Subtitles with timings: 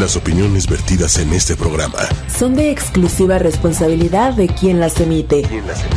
[0.00, 1.98] Las opiniones vertidas en este programa
[2.34, 5.42] son de exclusiva responsabilidad de quien las emite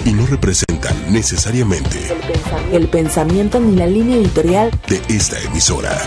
[0.04, 2.00] y no representan necesariamente
[2.74, 5.98] el pensamiento ni la línea editorial de esta emisora.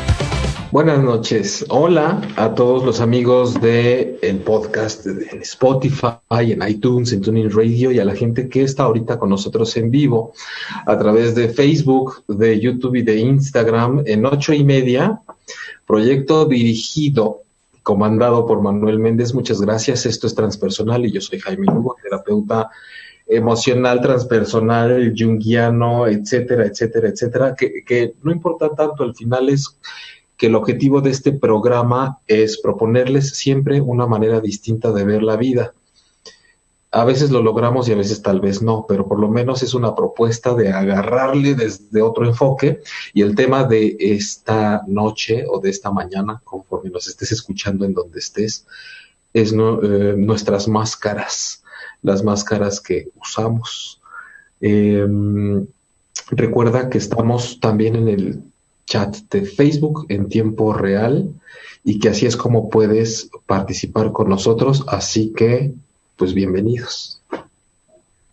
[0.73, 1.65] Buenas noches.
[1.71, 6.19] Hola a todos los amigos de el podcast en Spotify,
[6.53, 9.91] en iTunes, en Tuning Radio y a la gente que está ahorita con nosotros en
[9.91, 10.35] vivo
[10.85, 15.23] a través de Facebook, de YouTube y de Instagram en ocho y media.
[15.87, 17.46] Proyecto dirigido
[17.87, 19.33] comandado por Manuel Méndez.
[19.33, 20.07] Muchas gracias.
[20.07, 22.69] Esto es transpersonal y yo soy Jaime Lugo, terapeuta
[23.29, 29.79] emocional, transpersonal, junguiano, etcétera, etcétera, etcétera, que, que no importa tanto, al final es
[30.37, 35.37] que el objetivo de este programa es proponerles siempre una manera distinta de ver la
[35.37, 35.73] vida.
[36.97, 39.75] A veces lo logramos y a veces tal vez no, pero por lo menos es
[39.75, 42.81] una propuesta de agarrarle desde otro enfoque
[43.13, 47.93] y el tema de esta noche o de esta mañana, conforme nos estés escuchando en
[47.93, 48.65] donde estés,
[49.35, 51.63] es eh, nuestras máscaras,
[52.01, 54.01] las máscaras que usamos.
[54.63, 55.67] Em,
[56.31, 58.43] recuerda que estamos también en el
[58.87, 61.29] chat de Facebook en tiempo real
[61.85, 64.85] y que así es como puedes participar con nosotros.
[64.89, 65.75] Así que,
[66.17, 67.21] pues bienvenidos.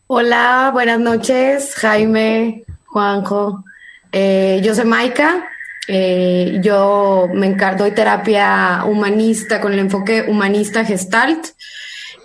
[0.08, 3.64] Hola, buenas noches, Jaime, Juanjo.
[4.12, 5.50] Eh, yo soy Maika.
[5.88, 11.48] Eh, yo me encargo, doy terapia humanista con el enfoque humanista gestalt.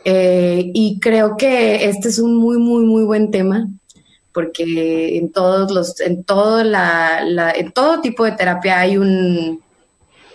[0.05, 3.69] Eh, y creo que este es un muy, muy, muy buen tema
[4.33, 9.61] porque en todos los, en todo la, en todo tipo de terapia hay un,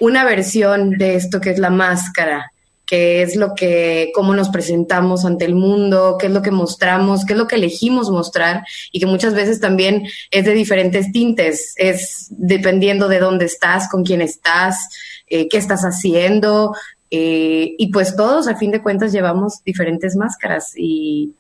[0.01, 2.51] una versión de esto que es la máscara,
[2.93, 7.25] que es lo que, cómo nos presentamos ante el mundo, qué es lo que mostramos,
[7.25, 11.73] qué es lo que elegimos mostrar y que muchas veces también es de diferentes tintes,
[11.77, 14.89] es dependiendo de dónde estás, con quién estás,
[15.27, 16.75] eh, qué estás haciendo.
[17.09, 21.33] Eh, y pues todos, a fin de cuentas, llevamos diferentes máscaras y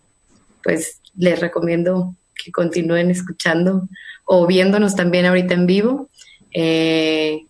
[0.63, 3.87] pues les recomiendo que continúen escuchando
[4.25, 6.09] o viéndonos también ahorita en vivo.
[6.51, 7.45] Eh,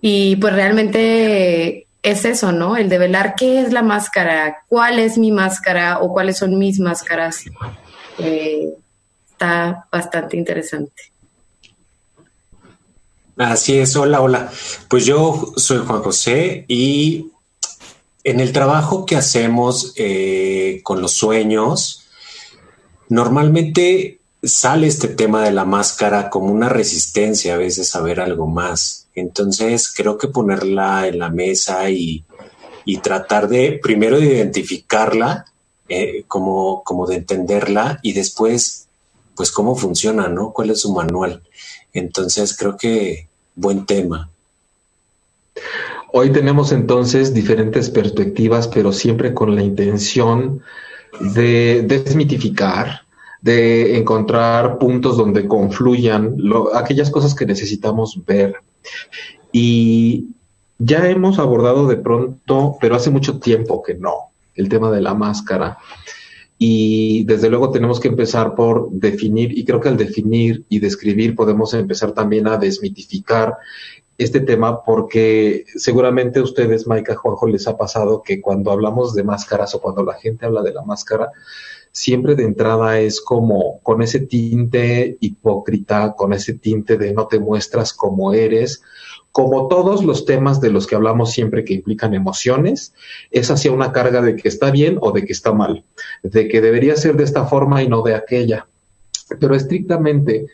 [0.00, 2.76] y pues realmente es eso, ¿no?
[2.76, 6.78] El de velar qué es la máscara, cuál es mi máscara o cuáles son mis
[6.80, 7.44] máscaras.
[8.18, 8.68] Eh,
[9.30, 11.12] está bastante interesante.
[13.36, 14.50] Así es, hola, hola.
[14.88, 17.30] Pues yo soy Juan José y
[18.24, 22.08] en el trabajo que hacemos eh, con los sueños,
[23.08, 28.46] Normalmente sale este tema de la máscara como una resistencia a veces a ver algo
[28.46, 29.07] más.
[29.18, 32.24] Entonces creo que ponerla en la mesa y,
[33.02, 35.44] tratar de primero de identificarla,
[35.90, 38.88] eh, como, como de entenderla y después
[39.36, 40.52] pues cómo funciona, ¿no?
[40.52, 41.42] ¿Cuál es su manual?
[41.92, 44.30] Entonces creo que buen tema.
[46.12, 50.62] Hoy tenemos entonces diferentes perspectivas, pero siempre con la intención
[51.20, 53.02] de desmitificar,
[53.42, 56.36] de encontrar puntos donde confluyan
[56.74, 58.56] aquellas cosas que necesitamos ver.
[59.52, 60.26] Y
[60.78, 65.14] ya hemos abordado de pronto, pero hace mucho tiempo que no, el tema de la
[65.14, 65.78] máscara.
[66.58, 71.34] Y desde luego tenemos que empezar por definir, y creo que al definir y describir
[71.34, 73.56] podemos empezar también a desmitificar
[74.18, 79.22] este tema porque seguramente a ustedes, Maika, Juanjo, les ha pasado que cuando hablamos de
[79.22, 81.30] máscaras o cuando la gente habla de la máscara,
[81.98, 87.40] siempre de entrada es como con ese tinte hipócrita, con ese tinte de no te
[87.40, 88.82] muestras como eres,
[89.32, 92.94] como todos los temas de los que hablamos siempre que implican emociones,
[93.30, 95.84] es hacia una carga de que está bien o de que está mal,
[96.22, 98.68] de que debería ser de esta forma y no de aquella.
[99.40, 100.46] Pero estrictamente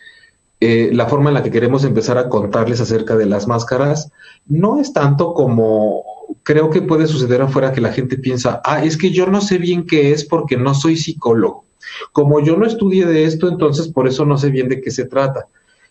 [0.61, 4.11] eh, la forma en la que queremos empezar a contarles acerca de las máscaras
[4.47, 6.05] no es tanto como
[6.45, 9.59] creo que puede suceder afuera que la gente piensa, ah, es que yo no sé
[9.59, 11.65] bien qué es porque no soy psicólogo.
[12.13, 15.07] Como yo no estudié de esto, entonces por eso no sé bien de qué se
[15.07, 15.49] trata.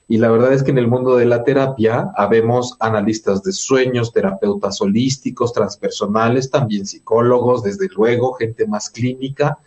[0.07, 4.13] Y la verdad es que en el mundo de la terapia habemos analistas de sueños,
[4.13, 9.57] terapeutas holísticos, transpersonales, también psicólogos, desde luego, gente más clínica,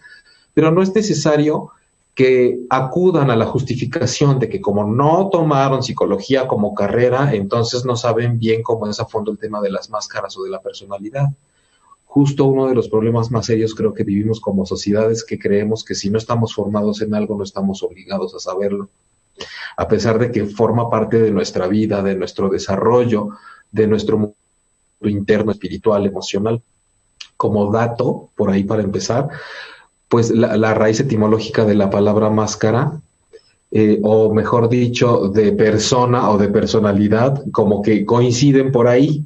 [0.54, 1.70] pero no es necesario
[2.16, 7.94] que acudan a la justificación de que como no tomaron psicología como carrera, entonces no
[7.94, 11.26] saben bien cómo es a fondo el tema de las máscaras o de la personalidad.
[12.06, 15.94] Justo uno de los problemas más serios creo que vivimos como sociedades que creemos que
[15.94, 18.88] si no estamos formados en algo no estamos obligados a saberlo,
[19.76, 23.28] a pesar de que forma parte de nuestra vida, de nuestro desarrollo,
[23.70, 24.36] de nuestro mundo
[25.02, 26.62] interno, espiritual, emocional.
[27.36, 29.28] Como dato, por ahí para empezar,
[30.08, 33.00] pues la, raíz etimológica de la palabra máscara,
[33.70, 39.24] eh, o mejor dicho, de persona o de personalidad, como que coinciden por ahí.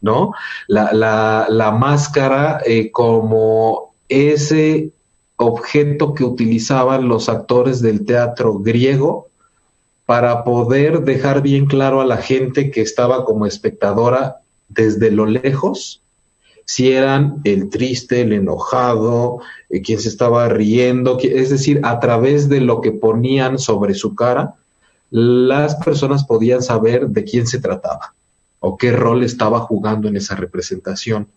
[0.00, 0.32] ¿no?
[0.68, 4.92] La, la, la máscara eh, como ese
[5.36, 9.28] objeto que utilizaban los actores del teatro griego
[10.06, 16.00] para poder dejar bien claro a la gente que estaba como espectadora desde lo lejos
[16.68, 19.40] si eran el triste, el enojado,
[19.70, 24.14] eh, quien se estaba riendo, es decir, a través de lo que ponían sobre su
[24.14, 24.54] cara,
[25.10, 28.14] las personas podían saber de quién se trataba
[28.60, 31.28] o qué rol estaba jugando en esa representación.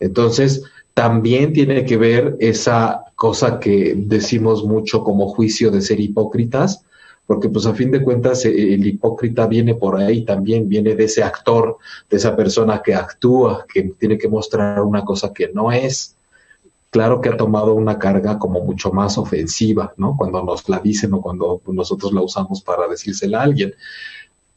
[0.00, 0.62] Entonces,
[0.94, 6.84] también tiene que ver esa cosa que decimos mucho como juicio de ser hipócritas,
[7.26, 11.04] porque pues a fin de cuentas eh, el hipócrita viene por ahí también, viene de
[11.04, 11.76] ese actor,
[12.08, 16.16] de esa persona que actúa, que tiene que mostrar una cosa que no es.
[16.90, 20.16] Claro que ha tomado una carga como mucho más ofensiva, ¿no?
[20.16, 23.74] Cuando nos la dicen o cuando nosotros la usamos para decírsela a alguien.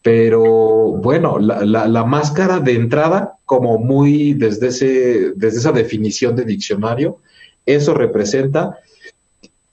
[0.02, 6.46] Pero bueno, la, la, máscara de entrada, como muy desde, ese, desde esa definición de
[6.46, 7.18] diccionario,
[7.66, 8.80] eso representa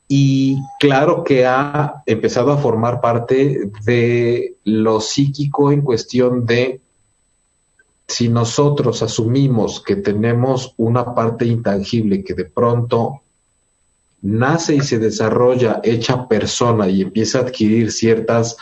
[0.09, 6.81] y claro que ha empezado a formar parte de lo psíquico en cuestión de
[8.09, 13.21] si nosotros asumimos que tenemos una parte intangible que de pronto
[14.23, 18.57] nace y se desarrolla hecha persona y empieza a adquirir ciertas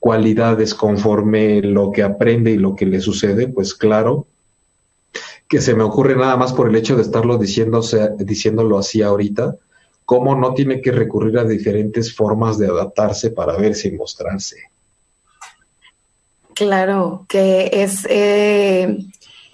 [0.00, 4.26] cualidades conforme lo que aprende y lo que le sucede, pues claro
[5.48, 9.56] que se me ocurre nada más por el hecho de estarlo diciéndolo así ahorita,
[10.04, 14.56] cómo no tiene que recurrir a diferentes formas de adaptarse para verse y mostrarse.
[16.58, 18.98] Claro, que es, eh,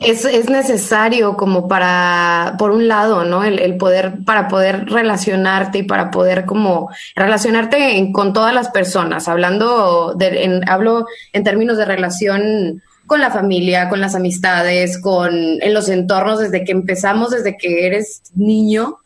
[0.00, 3.44] es, es, necesario como para, por un lado, ¿no?
[3.44, 10.14] El, poder, para poder relacionarte y para poder como relacionarte con todas las personas, hablando
[10.14, 11.04] de, en, hablo
[11.34, 16.64] en términos de relación con la familia, con las amistades, con en los entornos, desde
[16.64, 18.96] que empezamos, desde que eres niño,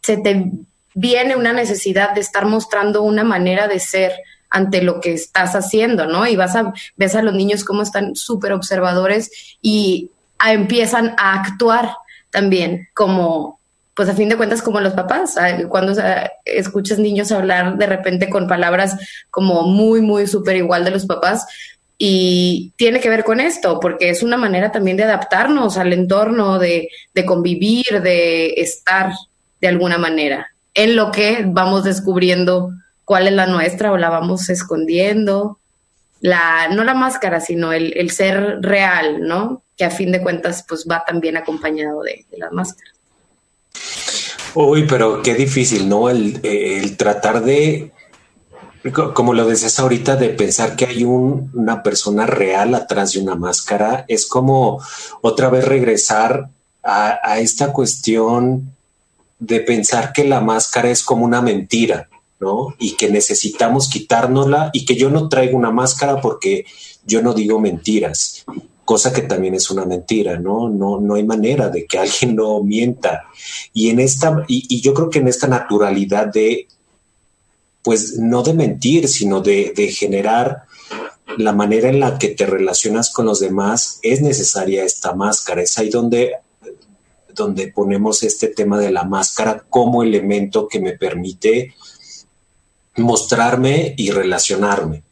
[0.00, 0.52] se te
[0.94, 4.12] viene una necesidad de estar mostrando una manera de ser
[4.56, 6.26] ante lo que estás haciendo, ¿no?
[6.26, 9.30] Y vas a, ves a los niños cómo están súper observadores
[9.60, 10.10] y
[10.42, 11.90] empiezan a actuar
[12.30, 13.60] también como,
[13.94, 15.34] pues a fin de cuentas como los papás,
[15.68, 15.92] cuando
[16.46, 18.96] escuchas niños hablar de repente con palabras
[19.30, 21.46] como muy, muy súper igual de los papás,
[21.98, 26.58] y tiene que ver con esto, porque es una manera también de adaptarnos al entorno,
[26.58, 29.12] de, de, convivir, de estar
[29.60, 32.70] de alguna manera, en lo que vamos descubriendo
[33.06, 35.58] cuál es la nuestra o la vamos escondiendo.
[36.20, 39.62] La, no la máscara, sino el, el ser real, ¿no?
[39.78, 42.90] Que a fin de cuentas, pues va también acompañado de, de la máscara.
[44.54, 46.10] Uy, pero qué difícil, ¿no?
[46.10, 47.92] El, el tratar de
[48.92, 54.04] como lo decías ahorita, de pensar que hay una persona real atrás de una máscara,
[54.08, 54.80] es como
[55.22, 56.48] otra vez regresar
[56.82, 58.72] a, esta cuestión
[59.38, 62.08] de pensar que la máscara es como una mentira,
[62.40, 62.74] ¿no?
[62.78, 66.66] Y que necesitamos quitárnosla y que yo no traigo una máscara porque
[67.04, 68.44] yo no digo mentiras,
[68.84, 70.68] cosa que también es una mentira, ¿no?
[70.68, 73.24] No, no hay manera de que alguien no mienta.
[73.72, 76.68] Y en esta, y yo creo que en esta naturalidad de
[77.86, 80.64] pues no de mentir, sino de, generar
[81.36, 85.62] la manera en la que te relacionas con los demás, es necesaria esta máscara.
[85.62, 86.32] Es ahí donde,
[87.32, 91.76] donde ponemos este tema de la máscara como elemento que me permite
[92.96, 95.02] mostrarme y relacionarme.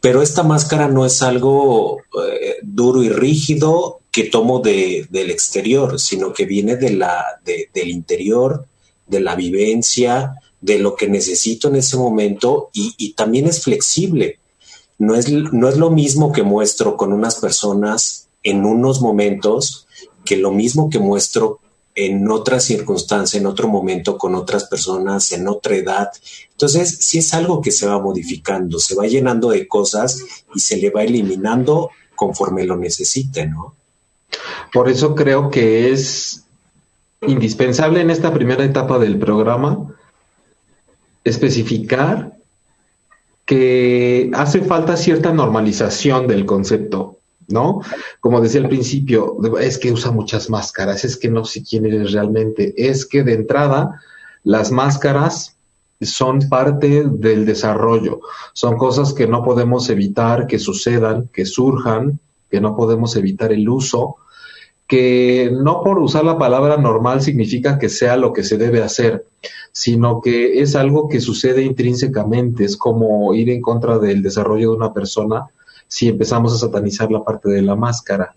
[0.00, 1.98] Pero esta máscara no es algo
[2.28, 8.66] eh, duro y rígido que tomo del exterior, sino que viene de la, del interior,
[9.06, 14.38] de la vivencia, de lo que necesito en ese momento y, también es flexible.
[14.98, 19.86] No es, no es lo mismo que muestro con unas personas en unos momentos
[20.24, 21.60] que lo mismo que muestro
[21.94, 26.08] en otra circunstancia, en otro momento, con otras personas, en otra edad.
[26.50, 30.76] Entonces, sí es algo que se va modificando, se va llenando de cosas y se
[30.76, 33.74] le va eliminando conforme lo necesite, ¿no?
[34.72, 36.44] Por eso creo que es
[37.26, 39.94] indispensable en esta primera etapa del programa
[41.24, 42.32] especificar
[43.44, 47.18] que hace falta cierta normalización del concepto,
[47.48, 47.80] ¿no?
[48.20, 52.12] Como decía al principio, es que usa muchas máscaras, es que no sé quién eres
[52.12, 54.00] realmente, es que de entrada
[54.44, 55.56] las máscaras
[56.00, 58.20] son parte del desarrollo,
[58.52, 62.18] son cosas que no podemos evitar que sucedan, que surjan,
[62.50, 64.16] que no podemos evitar el uso,
[64.86, 69.24] que no por usar la palabra normal significa que sea lo que se debe hacer,
[69.72, 74.76] sino que es algo que sucede intrínsecamente, es como ir en contra del desarrollo de
[74.76, 75.46] una persona
[75.92, 78.34] si empezamos a satanizar la parte de la máscara.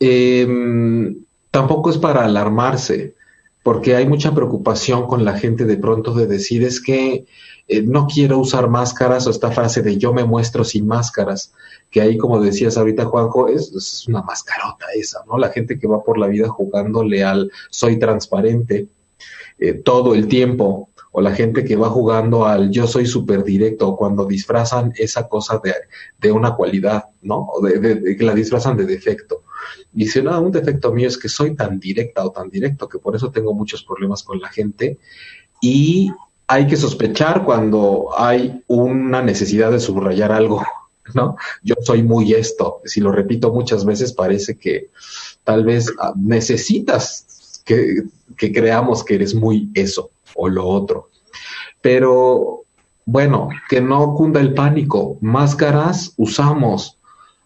[0.00, 1.18] Em,
[1.52, 3.14] tampoco es para alarmarse,
[3.62, 7.26] porque hay mucha preocupación con la gente de pronto de decir es que
[7.68, 11.52] eh, no quiero usar máscaras o esta frase de yo me muestro sin máscaras,
[11.92, 15.38] que ahí como decías ahorita Juanjo, es, una mascarota esa, ¿no?
[15.38, 18.88] La gente que va por la vida jugándole al soy transparente
[19.60, 23.96] eh, todo el tiempo, o la gente que va jugando al yo soy súper directo,
[23.96, 25.72] cuando disfrazan esa cosa de,
[26.18, 27.48] de una cualidad, ¿no?
[27.54, 29.44] O de, que la disfrazan de defecto.
[29.94, 32.98] Y si no, un defecto mío es que soy tan directa o tan directo que
[32.98, 34.98] por eso tengo muchos problemas con la gente.
[35.62, 36.12] Y
[36.48, 40.62] hay que sospechar cuando hay una necesidad de subrayar algo,
[41.14, 41.36] ¿no?
[41.62, 42.82] Yo soy muy esto.
[42.84, 44.90] Si lo repito muchas veces, parece que
[45.44, 47.24] tal vez ah, necesitas
[47.66, 48.04] que,
[48.38, 51.10] creamos que eres muy eso o lo otro.
[51.82, 52.62] Pero
[53.04, 55.18] bueno, que no cunda el pánico.
[55.20, 56.98] Máscaras usamos.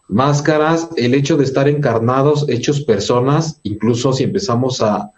[0.08, 5.10] Máscaras, el hecho de estar encarnados, hechos personas, incluso si empezamos a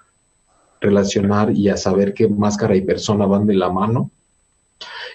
[0.80, 4.10] relacionar y a saber que máscara y persona van de la mano.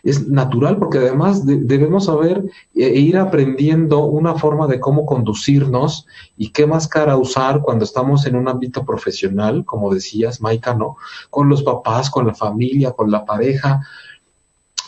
[0.04, 2.44] Es natural porque además debemos saber
[2.76, 8.26] e, e ir aprendiendo una forma de cómo conducirnos y qué máscara usar cuando estamos
[8.26, 10.98] en un ámbito profesional, como decías, Maika, ¿no?
[11.30, 13.82] Con los papás, con la familia, con la pareja.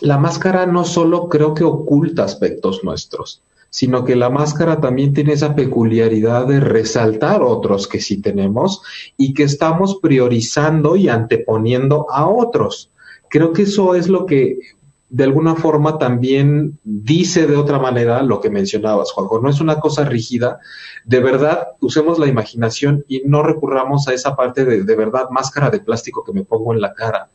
[0.02, 5.34] La máscara no solo creo que oculta aspectos nuestros, sino que la máscara también tiene
[5.34, 8.82] esa peculiaridad de resaltar otros que sí tenemos
[9.18, 12.90] y que estamos priorizando y anteponiendo a otros.
[13.30, 14.58] Creo que eso es lo que
[15.10, 19.40] de alguna forma también dice de otra manera lo que mencionabas, Juanjo.
[19.40, 20.60] No es una cosa rígida.
[21.04, 25.70] De verdad, usemos la imaginación y no recurramos a esa parte de, de verdad, máscara
[25.72, 27.30] de plástico que me pongo en la cara.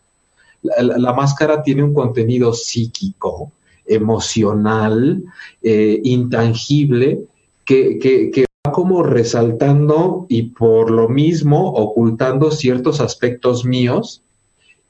[0.62, 3.52] la máscara tiene un contenido psíquico,
[3.86, 5.24] emocional,
[5.62, 7.24] eh, intangible,
[7.64, 14.22] que, que, va como resaltando y por lo mismo ocultando ciertos aspectos míos.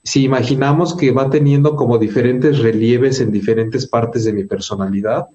[0.05, 5.27] Si imaginamos que va teniendo como diferentes relieves en diferentes partes de mi personalidad,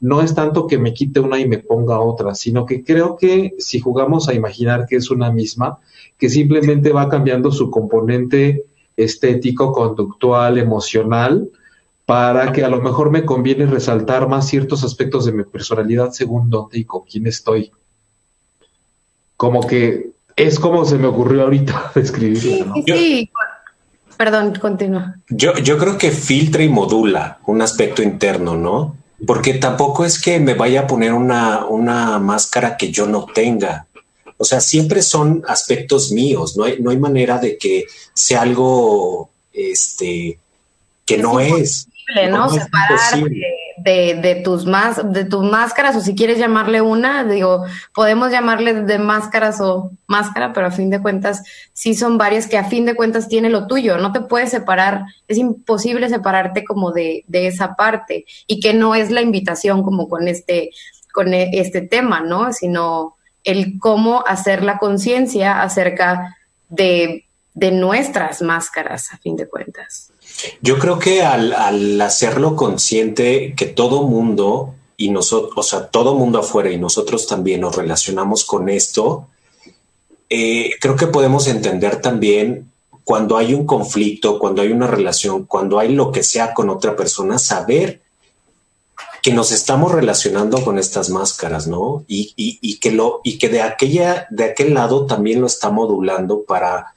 [0.00, 3.54] no es tanto que me quite una y me ponga otra, sino que creo que
[3.58, 5.78] si jugamos a imaginar que es una misma,
[6.18, 8.66] que simplemente va cambiando su componente
[8.96, 11.48] estético, conductual, emocional,
[12.04, 16.50] para que a lo mejor me conviene resaltar más ciertos aspectos de mi personalidad según
[16.50, 17.70] dónde y con quién estoy.
[19.36, 22.74] Como que es como se me ocurrió ahorita describirlo.
[22.74, 23.30] Sí, sí,
[24.18, 25.14] Perdón, continúa.
[25.28, 28.96] Yo, yo creo que filtra y modula un aspecto interno, ¿no?
[29.24, 33.86] Porque tampoco es que me vaya a poner una, una máscara que yo no tenga.
[34.36, 36.56] O sea, siempre son aspectos míos.
[36.56, 40.36] No hay, no hay manera de que sea algo este,
[41.06, 41.86] que no es.
[42.28, 42.50] ¿no?
[42.50, 43.22] Separar
[43.88, 47.64] de, tus más, de tus máscaras, o si quieres llamarle una, digo,
[47.94, 51.42] podemos llamarle de máscaras o máscara, pero a fin de cuentas
[51.72, 55.04] sí son varias que a fin de cuentas tiene lo tuyo, no te puedes separar,
[55.26, 60.08] es imposible separarte como de, de esa parte, y que no es la invitación como
[60.08, 60.70] con este,
[61.12, 62.52] con e, este tema, ¿no?
[62.52, 66.36] Sino el cómo hacer la conciencia acerca
[66.68, 70.12] de, de nuestras máscaras, a fin de cuentas.
[70.60, 76.40] Yo creo que al, hacerlo consciente que todo mundo y nosotros, o sea, todo mundo
[76.40, 79.28] afuera y nosotros también nos relacionamos con esto,
[80.30, 82.70] eh, creo que podemos entender también
[83.04, 86.94] cuando hay un conflicto, cuando hay una relación, cuando hay lo que sea con otra
[86.94, 88.02] persona, saber
[89.22, 92.04] que nos estamos relacionando con estas máscaras, ¿no?
[92.06, 96.42] Y, y, que lo, y que de aquella, de aquel lado también lo está modulando
[96.42, 96.94] para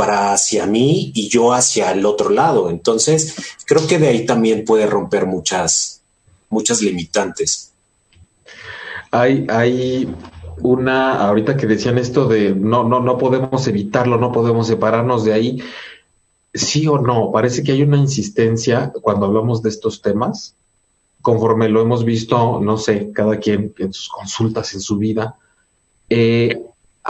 [0.00, 2.70] para hacia mí y yo hacia el otro lado.
[2.70, 6.00] Entonces, creo que de ahí también puede romper muchas,
[6.48, 7.74] muchas limitantes.
[9.10, 10.08] Hay, hay
[10.62, 15.34] una, ahorita que decían esto de no, no, no podemos evitarlo, no podemos separarnos de
[15.34, 15.62] ahí.
[16.54, 20.56] Sí o no, parece que hay una insistencia cuando hablamos de estos temas,
[21.20, 25.36] conforme lo hemos visto, no sé, cada quien en sus consultas en su vida,
[26.08, 26.58] eh,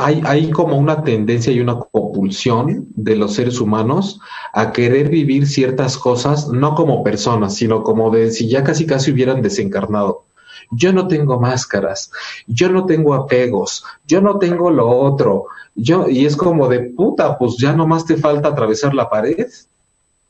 [0.04, 4.21] hay, hay, como una tendencia y una compulsión de los seres humanos
[4.52, 9.12] a querer vivir ciertas cosas, no como personas, sino como de si ya casi casi
[9.12, 10.25] hubieran desencarnado.
[10.71, 12.12] Yo no tengo máscaras,
[12.47, 17.37] yo no tengo apegos, yo no tengo lo otro, yo, y es como de puta,
[17.38, 19.47] pues ya nomás te falta atravesar la pared,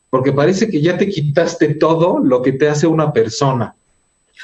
[0.09, 3.77] porque parece que ya te quitaste todo lo que te hace una persona.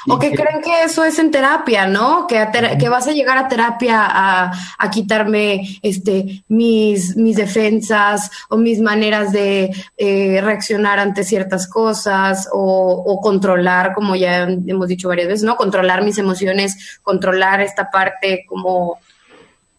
[0.09, 2.27] O que creen que eso es en terapia, ¿no?
[2.27, 2.47] Que,
[2.79, 8.81] que vas a llegar a terapia a, a, quitarme este, mis, mis defensas o mis
[8.81, 15.29] maneras de eh, reaccionar ante ciertas cosas o, o, controlar, como ya hemos dicho varias
[15.29, 15.57] veces, ¿no?
[15.57, 18.99] Controlar mis emociones, controlar esta parte como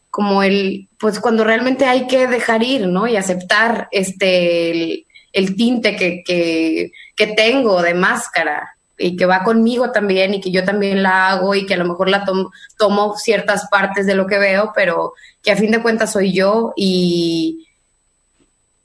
[0.09, 3.05] como el, pues cuando realmente hay que dejar ir, ¿no?
[3.05, 9.91] Y aceptar este, el, tinte que, que, que, tengo de máscara y que va conmigo
[9.91, 12.25] también y que yo también la hago y que a lo mejor la
[12.77, 16.73] tomo ciertas partes de lo que veo, pero que a fin de cuentas soy yo
[16.75, 17.67] y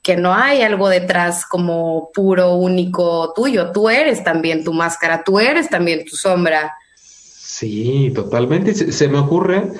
[0.03, 3.71] que no hay algo detrás como puro, único tuyo.
[3.71, 6.73] Tú eres también tu máscara, tú eres también tu sombra.
[6.97, 8.73] Sí, totalmente.
[8.73, 9.71] Se, me ocurre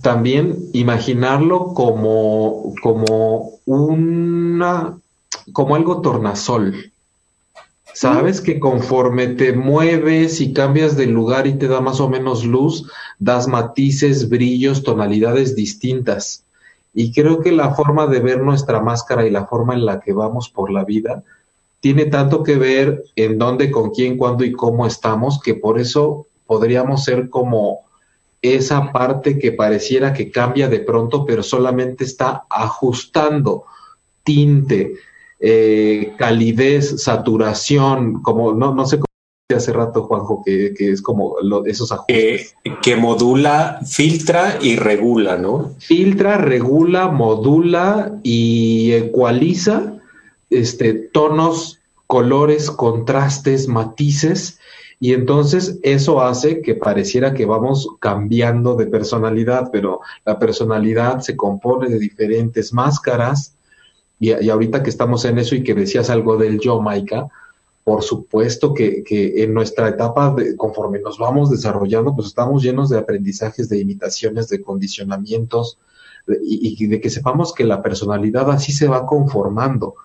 [0.00, 4.96] también imaginarlo como, como una,
[5.52, 6.92] como algo tornasol.
[7.94, 12.44] Sabes que conforme te mueves y cambias de lugar y te da más o menos
[12.44, 16.44] luz, das matices, brillos, tonalidades distintas.
[16.92, 20.12] Y creo que la forma de ver nuestra máscara y la forma en la que
[20.12, 21.22] vamos por la vida
[21.78, 26.26] tiene tanto que ver en dónde, con quién, cuándo y cómo estamos, que por eso
[26.46, 27.84] podríamos ser como
[28.42, 33.64] esa parte que pareciera que cambia de pronto, pero solamente está ajustando
[34.24, 34.94] tinte,
[35.46, 39.04] eh, calidez, saturación, como no, no sé cómo
[39.54, 41.36] hace rato, Juanjo, que, es como
[41.66, 42.54] esos ajustes.
[42.80, 45.72] que modula, filtra y regula, ¿no?
[45.80, 49.98] Filtra, regula, modula y ecualiza
[50.48, 54.58] este, tonos, colores, contrastes, matices
[54.98, 61.36] y entonces eso hace que pareciera que vamos cambiando de personalidad, pero la personalidad se
[61.36, 63.54] compone de diferentes máscaras.
[64.20, 67.28] Y, ahorita que estamos en eso y que decías algo del yo, Maika,
[67.82, 72.88] por supuesto que, que en nuestra etapa, de, conforme nos vamos desarrollando, pues estamos llenos
[72.88, 75.78] de aprendizajes, de imitaciones, de condicionamientos,
[76.42, 79.96] y, y de que sepamos que la personalidad así se va conformando.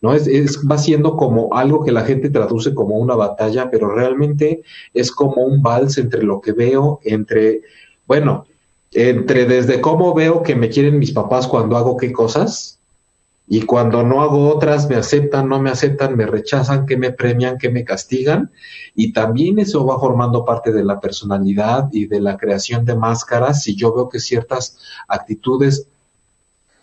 [0.00, 0.14] ¿no?
[0.14, 4.62] Es, es, va siendo como algo que la gente traduce como una batalla, pero realmente
[4.94, 7.62] es como un vals entre lo que veo, entre,
[8.06, 8.46] bueno,
[8.92, 12.77] entre desde cómo veo que me quieren mis papás cuando hago qué cosas,
[13.48, 17.56] y cuando no hago otras me aceptan, no me aceptan, me rechazan, que me premian,
[17.56, 18.50] que me castigan,
[18.94, 23.62] y también eso va formando parte de la personalidad y de la creación de máscaras,
[23.62, 25.86] si yo veo que ciertas actitudes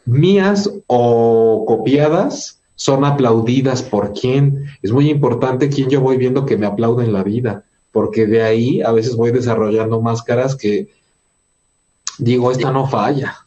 [0.05, 4.65] mías o copiadas son aplaudidas por quién.
[4.81, 8.43] Es muy importante quién yo voy viendo que me aplaude en la vida, porque de
[8.43, 10.89] ahí a veces voy desarrollando máscaras que
[12.17, 13.44] digo, esta no falla.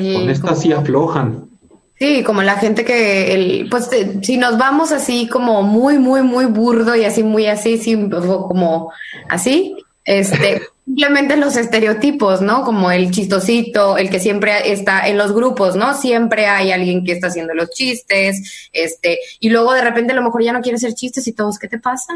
[0.00, 1.50] Con esta sí aflojan.
[1.98, 6.22] Sí, como la gente que, el, pues eh, si nos vamos así como muy, muy,
[6.22, 7.78] muy burdo y así, muy así,
[8.10, 8.90] como
[9.28, 12.64] así, este, simplemente los estereotipos, ¿no?
[12.64, 15.94] Como el chistosito, el que siempre está en los grupos, ¿no?
[15.94, 20.22] Siempre hay alguien que está haciendo los chistes, este, y luego de repente a lo
[20.22, 22.14] mejor ya no quiere hacer chistes y todos, ¿qué te pasa?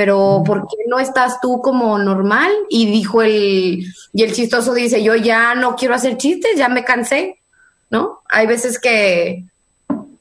[0.00, 2.50] Pero ¿por qué no estás tú como normal?
[2.70, 3.84] Y dijo el,
[4.14, 7.38] y el chistoso dice, yo ya no quiero hacer chistes, ya me cansé,
[7.90, 8.22] ¿no?
[8.30, 9.44] Hay veces que,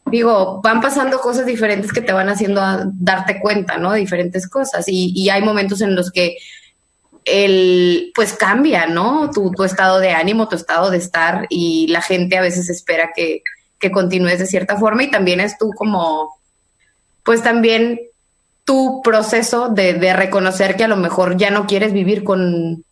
[0.07, 2.61] digo, van pasando cosas diferentes que te van haciendo
[2.95, 3.93] darte cuenta, ¿no?
[3.93, 4.83] De diferentes cosas.
[4.89, 6.35] Y, y hay momentos en los que
[7.23, 9.31] el, pues cambia, ¿no?
[9.31, 13.11] Tu, tu, estado de ánimo, tu estado de estar y la gente a veces espera
[13.15, 13.43] que,
[13.79, 16.37] que continúes de cierta forma y también es tú como,
[17.23, 17.97] pues también
[18.69, 22.83] tu proceso de, de, reconocer que a lo mejor ya no quieres vivir con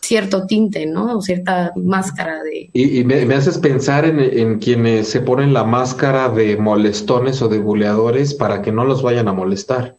[0.00, 1.18] cierto tinte, ¿no?
[1.18, 2.70] O cierta máscara de...
[2.72, 7.48] Y, me, me, haces pensar en, en, quienes se ponen la máscara de molestones o
[7.50, 9.96] de buleadores para que no los vayan a molestar.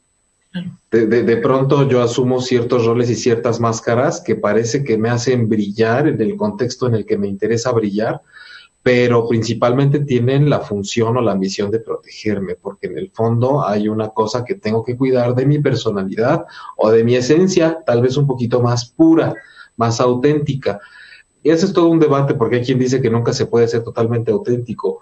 [0.90, 5.48] De, de, pronto yo asumo ciertos roles y ciertas máscaras que parece que me hacen
[5.48, 8.22] brillar en el contexto en el que me interesa brillar,
[8.82, 13.88] pero principalmente tienen la función o la misión de protegerme, porque en el fondo hay
[13.88, 16.46] una cosa que tengo que cuidar de mi personalidad
[16.78, 19.34] o de mi esencia, tal vez un poquito más pura,
[19.76, 20.80] más auténtica.
[21.44, 23.84] Y ese es todo un debate, porque hay quien dice que nunca se puede ser
[23.84, 25.02] totalmente auténtico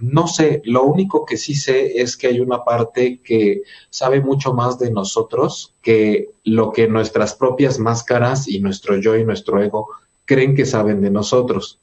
[0.00, 4.52] no sé, lo único que sí sé es que hay una parte que sabe mucho
[4.54, 9.88] más de nosotros que lo que nuestras propias máscaras y nuestro yo y nuestro ego
[10.24, 11.80] creen que saben de nosotros.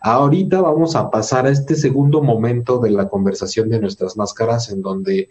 [0.00, 4.82] Ahorita vamos a pasar a este segundo momento de la conversación de nuestras máscaras en
[4.82, 5.28] donde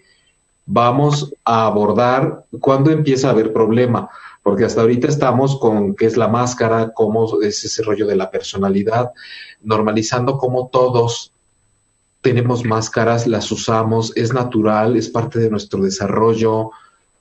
[0.65, 4.10] vamos a abordar cuándo empieza a haber problema,
[4.43, 8.30] porque hasta ahorita estamos con qué es la máscara, cómo es ese rollo de la
[8.30, 9.12] personalidad,
[9.62, 11.34] normalizando cómo todos
[12.21, 16.71] tenemos máscaras, las usamos, es natural, es parte de nuestro desarrollo.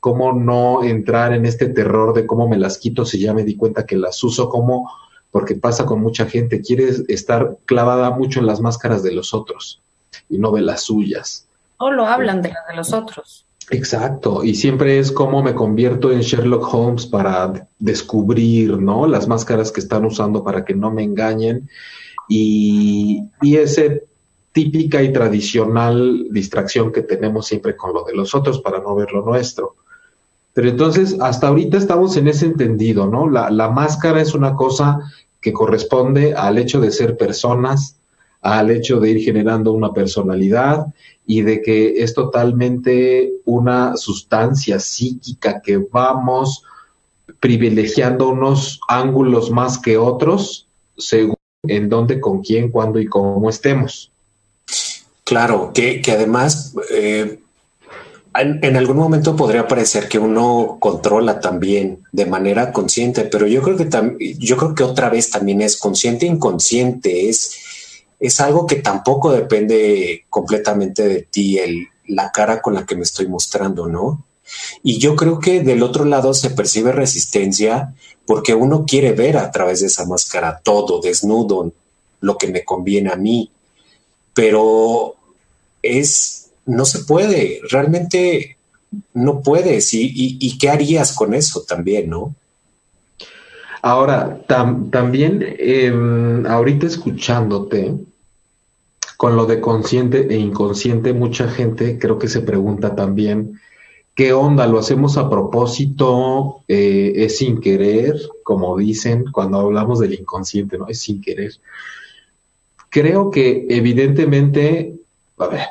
[0.00, 3.56] ¿Cómo no entrar en este terror de cómo me las quito si ya me di
[3.56, 4.48] cuenta que las uso?
[4.48, 4.90] ¿Cómo?
[5.30, 9.82] Porque pasa con mucha gente, quiere estar clavada mucho en las máscaras de los otros
[10.28, 11.46] y no de las suyas.
[11.76, 13.44] O lo hablan de las de los otros.
[13.70, 19.06] Exacto, y siempre es como me convierto en Sherlock Holmes para descubrir, ¿no?
[19.06, 21.68] Las máscaras que están usando para que no me engañen
[22.28, 24.04] y, y ese
[24.52, 29.12] típica y tradicional distracción que tenemos siempre con lo de los otros para no ver
[29.12, 29.76] lo nuestro.
[30.58, 33.30] Pero entonces, hasta ahorita estamos en ese entendido, ¿no?
[33.30, 34.98] La, la máscara es una cosa
[35.40, 37.94] que corresponde al hecho de ser personas,
[38.40, 40.86] al hecho de ir generando una personalidad
[41.24, 46.64] y de que es totalmente una sustancia psíquica que vamos
[47.38, 50.66] privilegiando unos ángulos más que otros
[50.96, 51.36] según
[51.68, 54.10] en dónde, con quién, cuándo y cómo estemos.
[55.22, 57.38] Claro, que, que además eh,
[58.34, 63.76] en, algún momento podría parecer que uno controla también de manera consciente, pero yo creo
[63.76, 67.56] que yo creo que otra vez también es consciente e inconsciente, es
[68.20, 73.02] es algo que tampoco depende completamente de ti, el, la cara con la que me
[73.02, 74.24] estoy mostrando, ¿no?
[74.82, 77.94] Y yo creo que del otro lado se percibe resistencia
[78.26, 81.72] porque uno quiere ver a través de esa máscara todo, desnudo,
[82.20, 83.50] lo que me conviene a mí.
[84.34, 85.14] Pero
[85.82, 88.58] es, no se puede, realmente
[89.14, 89.92] no puedes.
[89.94, 92.34] ¿Y, y, qué harías con eso también, no?
[93.82, 95.92] Ahora, tam, también, eh,
[96.46, 97.94] ahorita escuchándote,
[99.16, 103.58] con lo de consciente e inconsciente, mucha gente creo que se pregunta también,
[104.14, 104.66] ¿qué onda?
[104.66, 106.64] ¿Lo hacemos a propósito?
[106.68, 108.14] Eh, ¿Es sin querer?
[108.42, 110.86] Como dicen cuando hablamos del inconsciente, ¿no?
[110.88, 111.52] Es sin querer.
[112.90, 114.94] Creo que evidentemente,
[115.38, 115.66] a ver,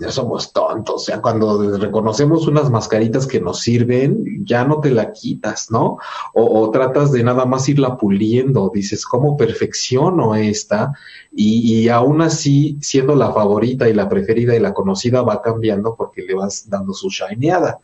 [0.00, 4.90] no somos tontos, o sea, cuando reconocemos unas mascaritas que nos sirven, ya no te
[4.90, 5.98] la quitas, ¿no?
[6.34, 10.92] O, tratas de nada más irla puliendo, dices, ¿cómo perfecciono esta?
[11.32, 15.94] Y, y, aún así, siendo la favorita y la preferida y la conocida, va cambiando
[15.96, 17.78] porque le vas dando su shineada.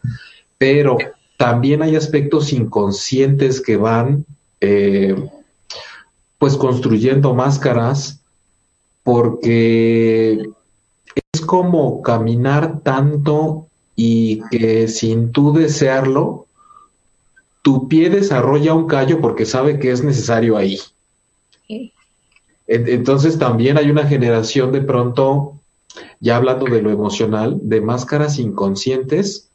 [0.56, 0.98] Pero
[1.36, 4.24] también hay aspectos inconscientes que van,
[4.60, 5.14] eh,
[6.38, 8.22] pues, construyendo máscaras
[9.02, 10.50] porque
[11.48, 16.46] como caminar tanto y que sin tú desearlo,
[17.62, 20.78] tu pie desarrolla un callo porque sabe que es necesario ahí.
[22.66, 25.54] Entonces también hay una generación de pronto,
[26.20, 29.48] ya hablando de lo emocional, de máscaras inconscientes,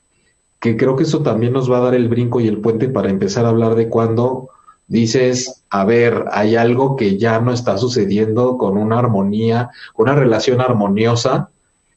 [0.60, 3.12] que creo que eso también nos va a dar el brinco y el puente para
[3.12, 4.50] empezar a hablar de cuando
[4.88, 10.60] dices, a ver, hay algo que ya no está sucediendo con una armonía, una relación
[10.60, 11.52] armoniosa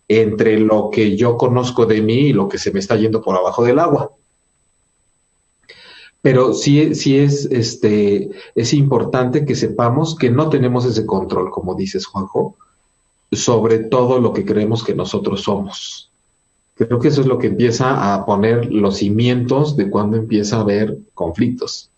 [0.08, 3.36] entre lo que yo conozco de mí y lo que se me está yendo por
[3.36, 4.10] abajo del agua.
[6.22, 11.74] Pero sí, sí es, este, es importante que sepamos que no tenemos ese control, como
[11.74, 12.56] dices, Juanjo,
[13.32, 16.10] sobre todo lo que creemos que nosotros somos.
[16.74, 20.60] Creo que eso es lo que empieza a poner los cimientos de cuando empieza a
[20.60, 21.90] haber conflictos.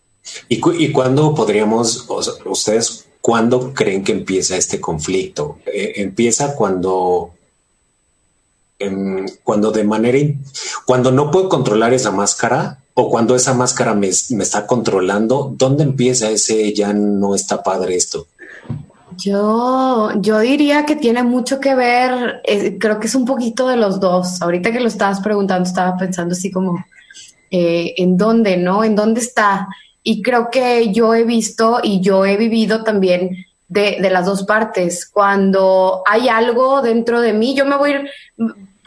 [0.47, 5.57] ¿Y, cu cuándo podríamos, o sea, ustedes, cuándo creen que empieza este conflicto?
[5.65, 7.31] Eh, ¿Empieza cuando
[9.43, 10.19] cuando de manera,
[10.85, 16.29] cuando no puedo controlar esa máscara o cuando esa máscara me, está controlando, ¿dónde empieza
[16.29, 18.27] ese ya no está padre esto?
[19.17, 23.75] Yo, yo diría que tiene mucho que ver, eh, creo que es un poquito de
[23.75, 24.41] los dos.
[24.41, 26.85] Ahorita que lo estabas preguntando, estaba pensando así como,
[27.51, 28.83] eh, ¿en dónde, no?
[28.83, 29.67] ¿En dónde está?
[30.03, 34.43] Y creo que yo he visto y yo he vivido también de, de, las dos
[34.43, 35.09] partes.
[35.09, 37.95] Cuando hay algo dentro de mí, yo me voy,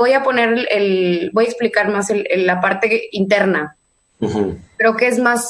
[0.03, 3.77] voy a poner el, voy a explicar más el, el, la parte interna.
[4.19, 4.59] Uh -huh.
[4.77, 5.41] Creo que es más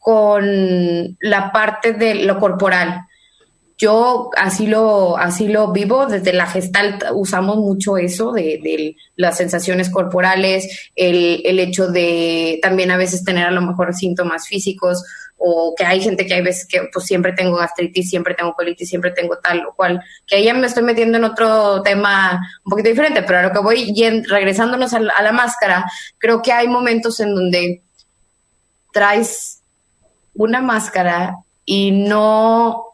[0.00, 3.06] con la parte de lo corporal.
[3.80, 9.38] Yo así lo, así lo vivo, desde la gestalt usamos mucho eso de, de las
[9.38, 15.02] sensaciones corporales, el, el, hecho de también a veces tener a lo mejor síntomas físicos
[15.38, 18.86] o que hay gente que hay veces que pues siempre tengo gastritis, siempre tengo colitis,
[18.86, 22.70] siempre tengo tal o cual, que ahí ya me estoy metiendo en otro tema un
[22.70, 26.68] poquito diferente, pero a lo que voy yendo, regresándonos a la máscara, creo que hay
[26.68, 27.82] momentos en donde
[28.92, 29.62] traes
[30.34, 32.89] una máscara y no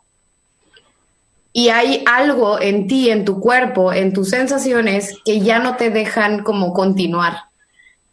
[1.56, 5.88] y hay algo en ti, en tu cuerpo, en tus sensaciones que ya no te
[5.88, 7.44] dejan como continuar.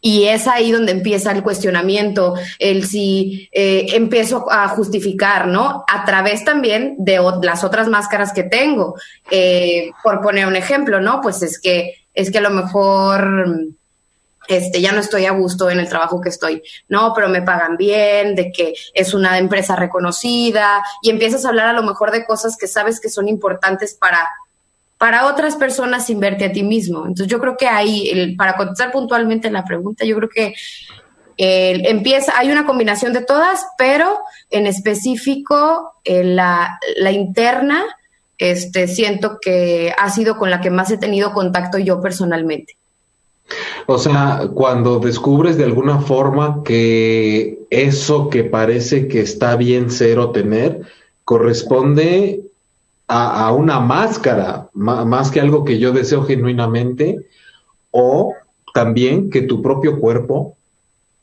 [0.00, 5.84] Y es ahí donde empieza el cuestionamiento, el si eh, empiezo a justificar, ¿no?
[5.92, 8.94] A través también de las otras máscaras que tengo.
[9.30, 11.20] Eh, por poner un ejemplo, ¿no?
[11.20, 13.74] Pues es que, es que a lo mejor
[14.48, 17.76] este, ya no estoy a gusto en el trabajo que estoy, no, pero me pagan
[17.76, 22.24] bien, de que es una empresa reconocida y empiezas a hablar a lo mejor de
[22.24, 24.28] cosas que sabes que son importantes para,
[24.98, 27.00] para otras personas sin verte a ti mismo.
[27.00, 30.54] Entonces yo creo que ahí, para contestar puntualmente la pregunta, yo creo que
[31.36, 37.84] empieza, hay una combinación de todas, pero en específico la, la, interna,
[38.38, 42.76] este, siento que ha sido con la que más he tenido contacto yo personalmente.
[43.86, 50.18] O sea, cuando descubres de alguna forma que eso que parece que está bien ser
[50.18, 50.82] o tener
[51.24, 52.42] corresponde
[53.06, 57.26] a, una máscara, más que algo que yo deseo genuinamente,
[57.90, 58.34] o
[58.72, 60.56] también que tu propio cuerpo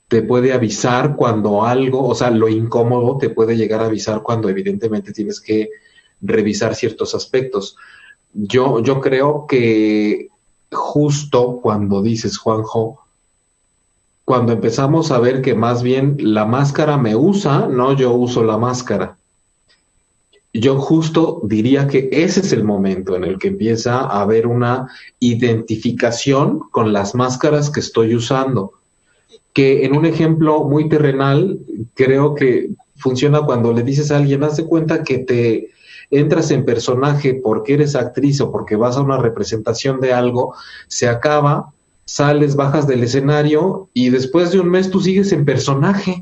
[0.07, 4.49] te puede avisar cuando algo, o sea, lo incómodo te puede llegar a avisar cuando
[4.49, 5.69] evidentemente tienes que
[6.21, 7.75] revisar ciertos aspectos.
[8.33, 10.30] Yo, yo creo que
[10.71, 13.01] justo cuando dices, Juanjo,
[14.25, 18.57] cuando empezamos a ver que más bien la máscara me usa, no yo uso la
[18.57, 19.17] máscara.
[20.53, 24.87] Yo justo diría que ese es el momento en el que empieza a haber una
[25.19, 28.73] identificación con las máscaras que estoy usando.
[29.53, 31.59] Que en un ejemplo muy terrenal,
[31.93, 35.71] creo que funciona cuando le dices a alguien, haz de cuenta que te,
[36.11, 40.53] entras en personaje porque eres actriz o porque vas a una representación de algo,
[40.87, 41.71] se acaba,
[42.05, 46.21] sales, bajas del escenario y después de un mes tú sigues en personaje.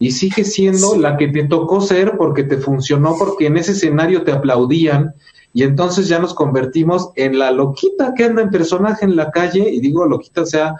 [0.00, 4.22] Y sigues siendo la que te tocó ser porque te funcionó, porque en ese escenario
[4.22, 5.14] te aplaudían.
[5.52, 9.68] Y entonces ya nos convertimos en la loquita que anda en personaje en la calle.
[9.68, 10.76] Y digo loquita sea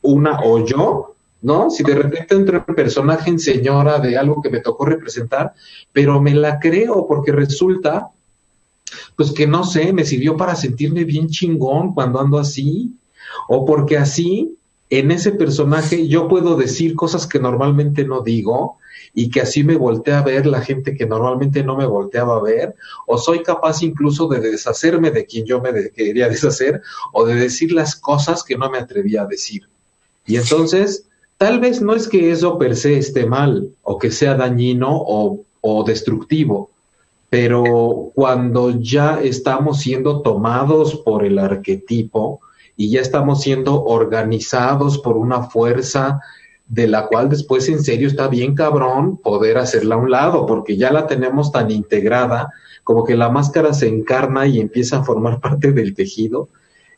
[0.00, 1.12] una o yo
[1.42, 1.70] ¿no?
[1.70, 5.52] Si de repente entro en personaje en señora de algo que me tocó representar,
[5.92, 8.08] pero me la creo porque resulta,
[9.16, 12.92] pues que no sé, me sirvió para sentirme bien chingón cuando ando así,
[13.48, 14.56] o porque así,
[14.88, 18.78] en ese personaje, yo puedo decir cosas que normalmente no digo
[19.14, 22.42] y que así me voltea a ver la gente que normalmente no me volteaba a
[22.42, 22.74] ver,
[23.06, 27.72] o soy capaz incluso de deshacerme de quien yo me quería deshacer, o de decir
[27.72, 29.68] las cosas que no me atrevía a decir.
[30.24, 31.06] Y entonces,
[31.42, 35.84] Tal vez no es que eso per se esté mal o que sea dañino o,
[35.84, 36.70] destructivo,
[37.30, 42.40] pero cuando ya estamos siendo tomados por el arquetipo
[42.76, 46.20] y ya estamos siendo organizados por una fuerza
[46.68, 50.76] de la cual después en serio está bien cabrón poder hacerla a un lado, porque
[50.76, 52.52] ya la tenemos tan integrada
[52.84, 56.50] como que la máscara se encarna y empieza a formar parte del tejido.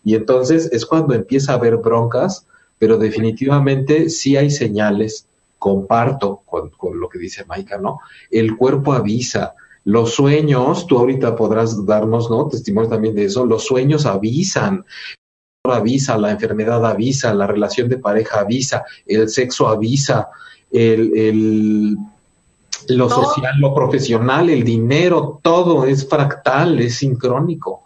[0.05, 2.47] Y entonces es cuando empieza a haber broncas
[2.79, 5.27] pero definitivamente sí hay señales,
[5.59, 8.01] comparto con, lo que dice Maika, ¿no?
[8.31, 12.49] El cuerpo avisa, los sueños, tú ahorita podrás darnos, ¿no?
[12.49, 14.85] Testimonio también de eso, los sueños avisan,
[15.65, 20.29] avisa, la enfermedad avisa, la relación de pareja avisa, el sexo avisa,
[20.71, 21.97] el,
[22.89, 27.85] lo social, lo profesional, el dinero, todo es fractal, es sincrónico.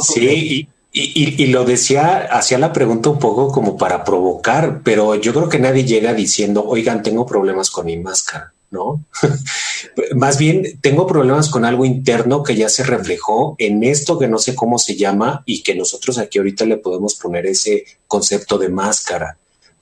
[0.00, 5.46] Sí, y, lo decía, hacía la pregunta un poco como para provocar, pero yo creo
[5.50, 9.04] que nadie llega diciendo, oigan, tengo problemas con mi máscara, ¿no?
[10.14, 14.38] Más bien, tengo problemas con algo interno que ya se reflejó en esto que no
[14.38, 18.70] sé cómo se llama y que nosotros aquí ahorita le podemos poner ese concepto de
[18.70, 19.36] máscara.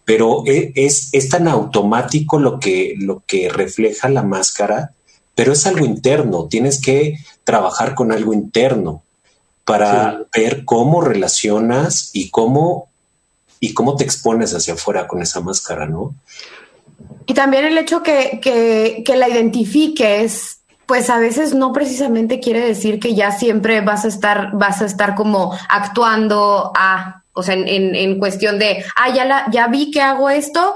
[0.05, 4.95] Pero e, es, es tan automático lo que, lo que refleja la máscara,
[5.37, 9.04] pero es algo interno, tienes que trabajar con algo interno
[9.65, 12.89] para ver cómo relacionas y cómo
[13.61, 16.15] y cómo te expones hacia afuera con esa máscara, ¿no?
[17.27, 22.61] Y también el hecho que, que, que la identifiques, pues a veces no precisamente quiere
[22.61, 27.55] decir que ya siempre vas a estar, vas a estar como actuando a o sea,
[27.55, 30.75] en, en, cuestión de, ah, ya, la, ya vi que hago esto,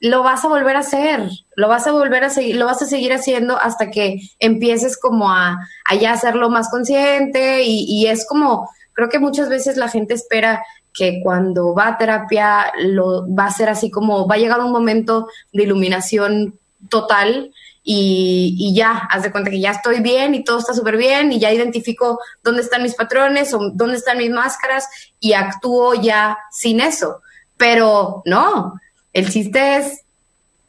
[0.00, 2.86] lo vas a volver a hacer, lo vas a volver a seguir, lo vas a
[2.86, 8.26] seguir haciendo hasta que empieces como a, a ya hacerlo más consciente y, y es
[8.26, 10.62] como, creo que muchas veces la gente espera
[10.92, 14.72] que cuando va a terapia lo va a ser así como va a llegar un
[14.72, 17.52] momento de iluminación total
[17.84, 21.40] y, ya, haz de cuenta que ya estoy bien y todo está súper bien y
[21.40, 26.80] ya identifico dónde están mis patrones o dónde están mis máscaras y actúo ya sin
[26.80, 27.22] eso.
[27.56, 28.80] Pero no,
[29.12, 30.02] el chiste es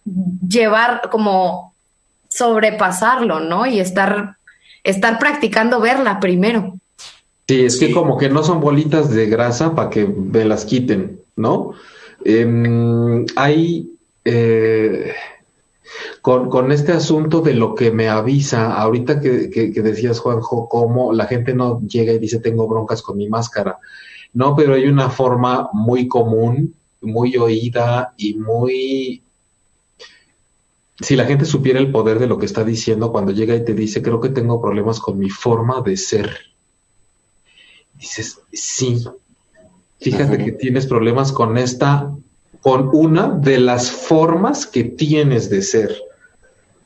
[0.05, 1.75] llevar como
[2.29, 3.67] sobrepasarlo, ¿no?
[3.67, 4.37] Y estar,
[4.83, 6.79] estar practicando verla primero.
[7.47, 11.19] Sí, es que como que no son bolitas de grasa para que me las quiten,
[11.35, 11.73] ¿no?
[12.25, 13.89] Em, hay...
[14.25, 15.13] Eh,
[16.21, 21.53] con, este asunto de lo que me avisa, ahorita que, decías, Juanjo, cómo la gente
[21.53, 23.77] no llega y dice tengo broncas con mi máscara.
[24.33, 29.23] No, pero hay una forma muy común, muy oída y muy...
[30.99, 33.73] Si la gente supiera el poder de lo que está diciendo cuando llega y te
[33.73, 36.37] dice, creo que tengo problemas con mi forma de ser.
[37.95, 39.03] Dices, sí,
[39.99, 42.13] fíjate que tienes problemas con esta,
[42.63, 45.95] con una de las formas que tienes de ser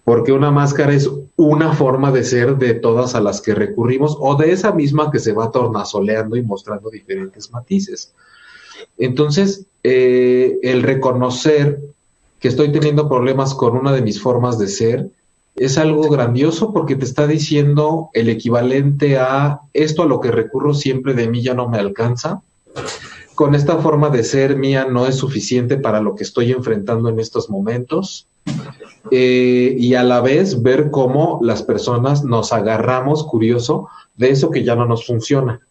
[0.07, 4.35] porque una máscara es una forma de ser de todas a las que recurrimos o
[4.35, 8.13] de esa misma que se va tornasoleando y mostrando diferentes matices.
[8.97, 11.81] Entonces, eh, el reconocer
[12.39, 15.09] que estoy teniendo problemas con una de mis formas de ser
[15.57, 20.73] es algo grandioso porque te está diciendo el equivalente a esto a lo que recurro
[20.73, 22.41] siempre de mí ya no me alcanza.
[23.37, 27.19] Con esta forma de ser mía no es suficiente para lo que estoy enfrentando en
[27.19, 28.27] estos momentos
[29.11, 34.63] eh, y a la vez ver cómo las personas nos agarramos, curioso, de eso que
[34.63, 35.61] ya no nos funciona.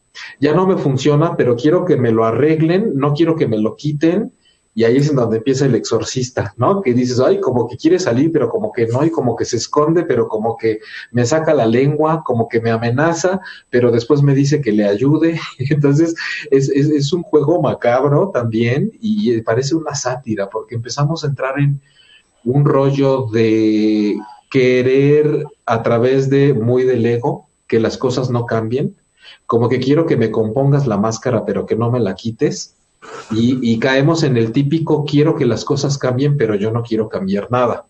[0.40, 3.74] Ya no me funciona, pero quiero que me lo arreglen, no quiero que me lo
[3.74, 4.30] quiten.
[4.76, 6.82] Y ahí es en donde empieza el exorcista, ¿no?
[6.82, 9.56] Que dices, ay, como que quiere salir, pero como que no, y como que se
[9.56, 10.78] esconde, pero como que
[11.10, 15.40] me saca la lengua, como que me amenaza, pero después me dice que le ayude.
[15.58, 16.14] Entonces,
[16.52, 21.58] es, es, es un juego macabro también y parece una sátira, porque empezamos a entrar
[21.58, 21.80] en,
[22.46, 24.16] un rollo de
[24.50, 28.94] querer a través de muy del ego que las cosas no cambien,
[29.46, 32.75] como que quiero que me compongas la máscara pero que no me la quites
[33.30, 37.50] y, caemos en el típico quiero que las cosas cambien pero yo no quiero cambiar
[37.50, 37.86] nada.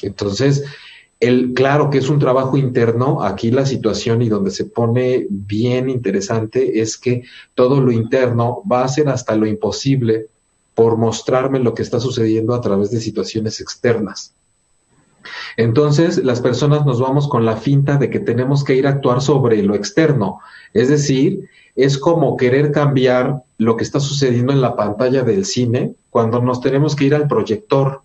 [0.00, 0.64] Entonces,
[1.20, 5.88] el, claro que es un trabajo interno, aquí la situación y donde se pone bien
[5.88, 7.22] interesante es que
[7.54, 10.26] todo lo interno va a ser hasta lo imposible
[10.74, 14.34] por mostrarme lo que está sucediendo a través de situaciones externas.
[15.56, 19.20] Entonces, las personas nos vamos con la finta de que tenemos que ir a actuar
[19.20, 20.40] sobre lo externo.
[20.72, 25.94] Es decir, es como querer cambiar lo que está sucediendo en la pantalla del cine
[26.10, 28.02] cuando nos tenemos que ir al proyector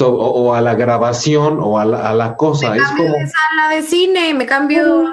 [0.00, 2.70] o, a la grabación o a la, cosa.
[2.70, 5.04] Me es como de sala de cine, me cambio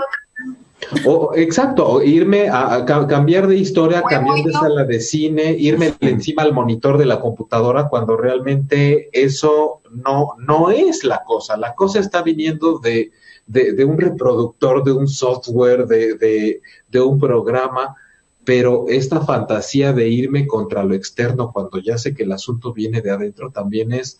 [1.06, 6.54] o, exacto, irme a, cambiar de historia, cambiar de sala de cine, irme encima al
[6.54, 11.58] monitor de la computadora cuando realmente eso no, no es la cosa.
[11.58, 13.12] La cosa está viniendo de,
[13.46, 17.96] de, un reproductor, de un software, de, de, un programa,
[18.44, 23.02] pero esta fantasía de irme contra lo externo cuando ya sé que el asunto viene
[23.02, 24.20] de adentro también es...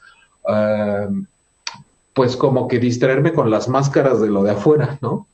[2.14, 5.28] pues como que distraerme con las máscaras de lo de afuera, ¿no?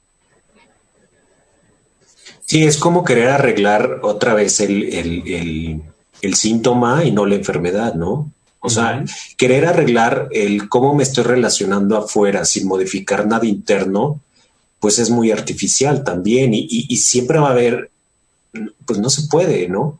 [2.50, 5.84] Sí, es como querer arreglar otra vez el,
[6.34, 8.32] síntoma y no la enfermedad, ¿no?
[8.60, 9.06] O sea,
[9.38, 14.20] querer arreglar el cómo me estoy relacionando afuera sin modificar nada interno,
[14.80, 17.92] pues es muy artificial también y, y, siempre va a haber,
[18.84, 20.00] pues no se puede, ¿no?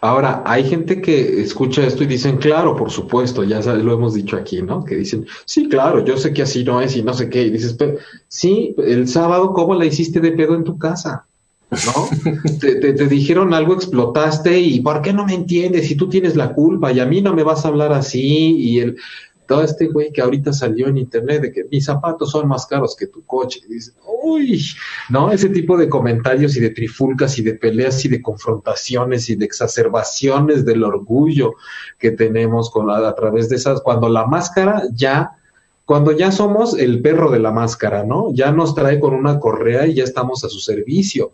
[0.00, 4.38] Ahora, hay gente que escucha esto y dicen, claro, por supuesto, ya lo hemos dicho
[4.38, 4.82] aquí, ¿no?
[4.82, 7.42] Que dicen, sí, claro, yo sé que así no es y no sé qué.
[7.42, 11.26] Y dices, pero sí, el sábado, ¿cómo la hiciste de pedo en tu casa?
[11.70, 12.40] ¿No?
[12.60, 15.88] te, dijeron algo, explotaste y ¿por qué no me entiendes?
[15.88, 18.78] Si tú tienes la culpa y a mí no me vas a hablar así y
[18.80, 18.96] el
[19.46, 22.96] todo este güey que ahorita salió en internet de que mis zapatos son más caros
[22.96, 23.60] que tu coche.
[23.68, 24.60] dice, uy,
[25.08, 25.30] ¿no?
[25.30, 29.44] Ese tipo de comentarios y de trifulcas y de peleas y de confrontaciones y de
[29.44, 31.52] exacerbaciones del orgullo
[31.98, 35.32] que tenemos con a través de esas, cuando la máscara ya
[35.84, 38.34] cuando ya somos el perro de la máscara, ¿no?
[38.34, 41.32] Ya nos trae con una correa y ya estamos a su servicio.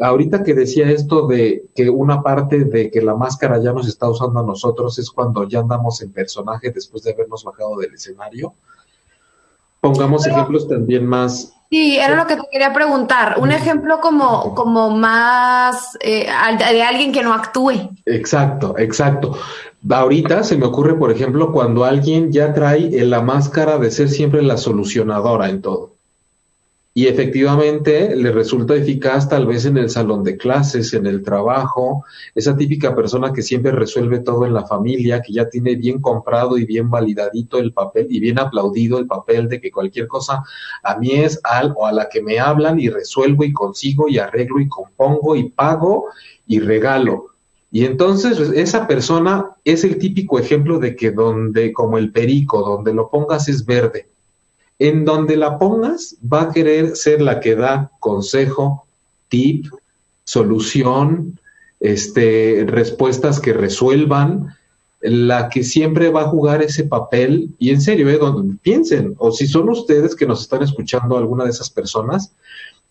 [0.00, 4.08] Ahorita que decía esto de que una parte de que la máscara ya nos está
[4.08, 8.54] usando a nosotros es cuando ya andamos en personaje después de habernos bajado del escenario.
[9.80, 11.52] Pongamos ejemplos también más.
[11.70, 13.36] Sí, era lo que te quería preguntar.
[13.40, 16.26] Un ejemplo como, como más eh,
[16.58, 17.90] de alguien que no actúe.
[18.04, 19.36] Exacto, exacto.
[19.90, 24.42] Ahorita se me ocurre, por ejemplo, cuando alguien ya trae la máscara de ser siempre
[24.42, 25.91] la solucionadora en todo
[26.94, 32.04] y efectivamente le resulta eficaz tal vez en el salón de clases, en el trabajo,
[32.34, 36.58] esa típica persona que siempre resuelve todo en la familia, que ya tiene bien comprado
[36.58, 40.44] y bien validadito el papel y bien aplaudido el papel de que cualquier cosa
[40.82, 44.18] a mí es al o a la que me hablan y resuelvo y consigo y
[44.18, 46.08] arreglo y compongo y pago
[46.46, 47.28] y regalo.
[47.70, 52.60] Y entonces pues, esa persona es el típico ejemplo de que donde, como el perico,
[52.60, 54.11] donde lo pongas es verde
[54.88, 58.84] en donde la pongas va a querer ser la que da consejo,
[59.28, 59.66] tip,
[60.24, 61.38] solución,
[61.78, 64.56] este, respuestas que resuelvan,
[65.00, 68.18] la que siempre va a jugar ese papel, y en serio, eh,
[68.60, 72.32] piensen, o si son ustedes que nos están escuchando, alguna de esas personas,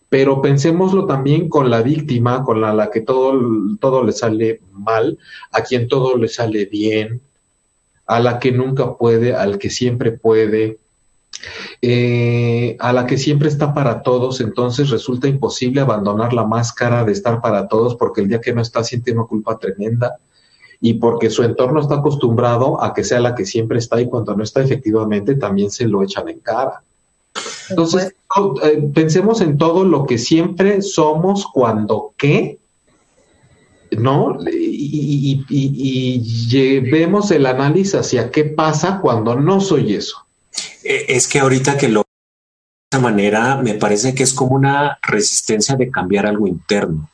[0.07, 3.37] pero pensémoslo también con la víctima, con la, la que todo,
[3.81, 5.17] todo le sale mal,
[5.51, 7.19] a quien todo le sale bien,
[8.05, 10.77] a la que nunca puede, al que siempre puede,
[11.81, 17.11] eh, a la que siempre está para todos, entonces resulta imposible abandonar la máscara de
[17.11, 20.17] estar para todos porque el día que no está siente una culpa tremenda
[20.79, 24.35] y porque su entorno está acostumbrado a que sea la que siempre está y cuando
[24.35, 26.81] no está efectivamente también se lo echan en cara.
[27.69, 28.13] Entonces,
[28.63, 32.59] eh, pensemos en todo lo que siempre somos cuando qué,
[33.91, 34.37] ¿no?
[34.51, 40.25] Y, y, llevemos el análisis hacia qué pasa cuando no soy eso.
[40.83, 44.97] Eh, es que ahorita que lo de esa manera, me parece que es como una
[45.01, 47.09] resistencia de cambiar algo interno.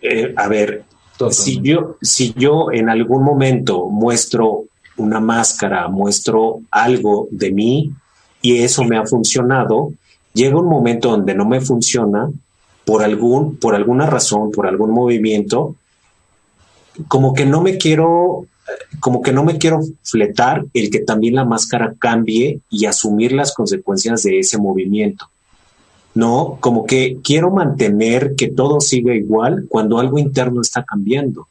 [0.00, 0.84] Eh, a ver,
[1.30, 4.64] si yo, si yo en algún momento muestro
[4.96, 7.92] una máscara, muestro algo de mí
[8.42, 9.92] y eso me ha funcionado,
[10.32, 12.30] llega un momento donde no me funciona
[12.84, 15.76] por algún, por alguna razón, por algún movimiento,
[17.08, 18.46] como que no me quiero,
[19.00, 23.52] como que no me quiero fletar el que también la máscara cambie y asumir las
[23.54, 25.28] consecuencias de ese movimiento.
[26.14, 26.58] ¿no?
[26.60, 31.48] Como que quiero mantener que todo siga igual cuando algo interno está cambiando.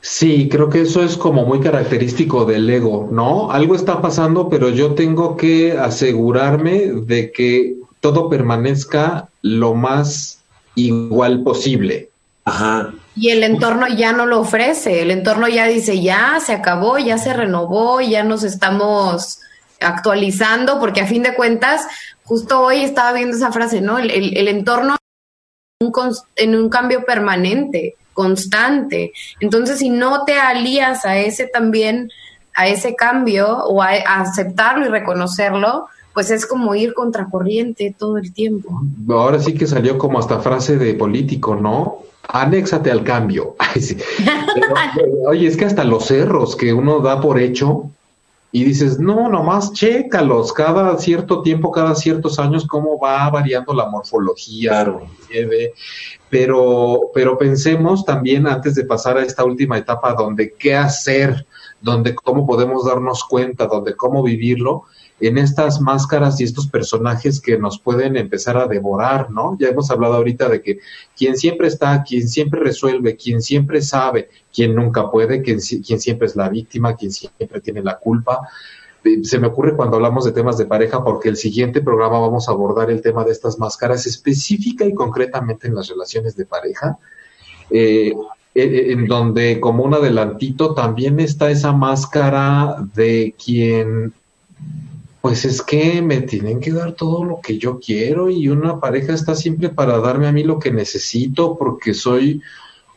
[0.00, 3.50] Sí, creo que eso es como muy característico del ego, ¿no?
[3.50, 10.40] Algo está pasando, pero yo tengo que asegurarme de que todo permanezca lo más
[10.74, 12.08] igual posible.
[12.44, 12.94] Ajá.
[13.20, 17.18] Y el entorno ya no lo ofrece, el entorno ya dice, ya se acabó, ya
[17.18, 19.40] se renovó, ya nos estamos
[19.78, 21.86] actualizando, porque a fin de cuentas,
[22.24, 23.98] justo hoy estaba viendo esa frase, ¿no?
[23.98, 24.96] El, entorno
[26.34, 29.12] en un cambio permanente, constante.
[29.38, 32.10] Entonces, si no te alías a ese también,
[32.54, 38.32] a ese cambio o a, aceptarlo y reconocerlo, pues es como ir contracorriente todo el
[38.32, 38.82] tiempo.
[39.08, 41.98] Ahora sí que salió como hasta frase de político, ¿no?
[42.28, 43.56] Anéxate al cambio.
[45.26, 47.90] oye, es que hasta los cerros que uno da por hecho,
[48.52, 53.88] y dices, no, nomás chécalos cada cierto tiempo, cada ciertos años, cómo va variando la
[53.88, 54.92] morfología,
[56.28, 61.46] pero, pero pensemos también antes de pasar a esta última etapa donde qué hacer,
[61.80, 64.82] donde cómo podemos darnos cuenta, donde cómo vivirlo,
[65.20, 69.56] en estas máscaras y estos personajes que nos pueden empezar a devorar, ¿no?
[69.58, 70.78] Ya hemos hablado ahorita de que
[71.16, 76.36] quien siempre está, quien siempre resuelve, quien siempre sabe, quien nunca puede, quien, siempre es
[76.36, 78.48] la víctima, quien siempre tiene la culpa.
[79.04, 82.48] Eh, se me ocurre cuando hablamos de temas de pareja, porque el siguiente programa vamos
[82.48, 86.98] a abordar el tema de estas máscaras específica y concretamente en las relaciones de pareja.
[87.70, 88.14] Eh,
[88.52, 94.12] en donde como un adelantito también está esa máscara de quien
[95.20, 99.12] pues es que me tienen que dar todo lo que yo quiero y una pareja
[99.12, 102.40] está siempre para darme a mí lo que necesito porque soy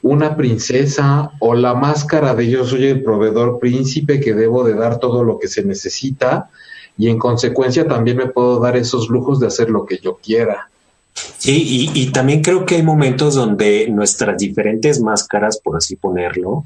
[0.01, 4.99] una princesa o la máscara de yo soy el proveedor príncipe que debo de dar
[4.99, 6.49] todo lo que se necesita
[6.97, 10.69] y en consecuencia también me puedo dar esos lujos de hacer lo que yo quiera.
[11.13, 16.65] Sí, y, y también creo que hay momentos donde nuestras diferentes máscaras, por así ponerlo,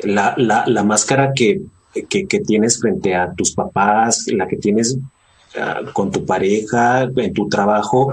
[0.00, 1.62] la, la, la máscara que
[2.08, 4.96] que, tienes frente a tus papás, la que tienes
[5.58, 8.12] ah, con tu pareja, en tu trabajo,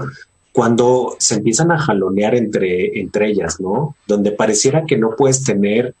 [0.52, 3.96] cuando se empiezan a jalonear entre, entre ellas, ¿no?
[4.06, 5.94] Donde pareciera que no puedes tener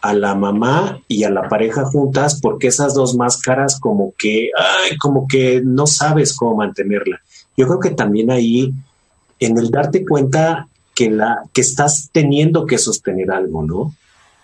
[0.00, 4.96] a la mamá y a la pareja juntas porque esas dos máscaras como que, ay,
[4.96, 7.20] como que no sabes cómo mantenerla.
[7.56, 8.72] Yo creo que también ahí,
[9.40, 13.94] en el darte cuenta que, la, que estás teniendo que sostener algo, ¿no?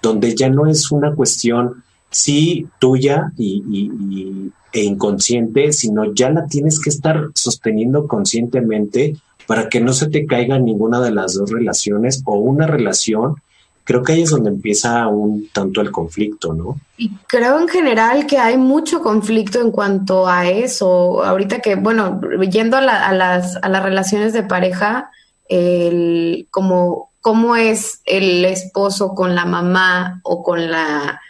[0.02, 1.83] Donde ya no es una cuestión
[2.14, 9.80] sí tuya y, e inconsciente, sino ya la tienes que estar sosteniendo conscientemente para que
[9.80, 13.36] no se te caiga ninguna de las dos relaciones o una relación.
[13.84, 16.78] Creo que ahí es donde empieza un tanto el conflicto, ¿no?
[16.96, 21.22] Y creo en general que hay mucho conflicto en cuanto a eso.
[21.22, 25.10] Ahorita que, bueno, yendo a, las, a las relaciones de pareja,
[25.48, 31.20] el, como cómo es el esposo con la mamá o con la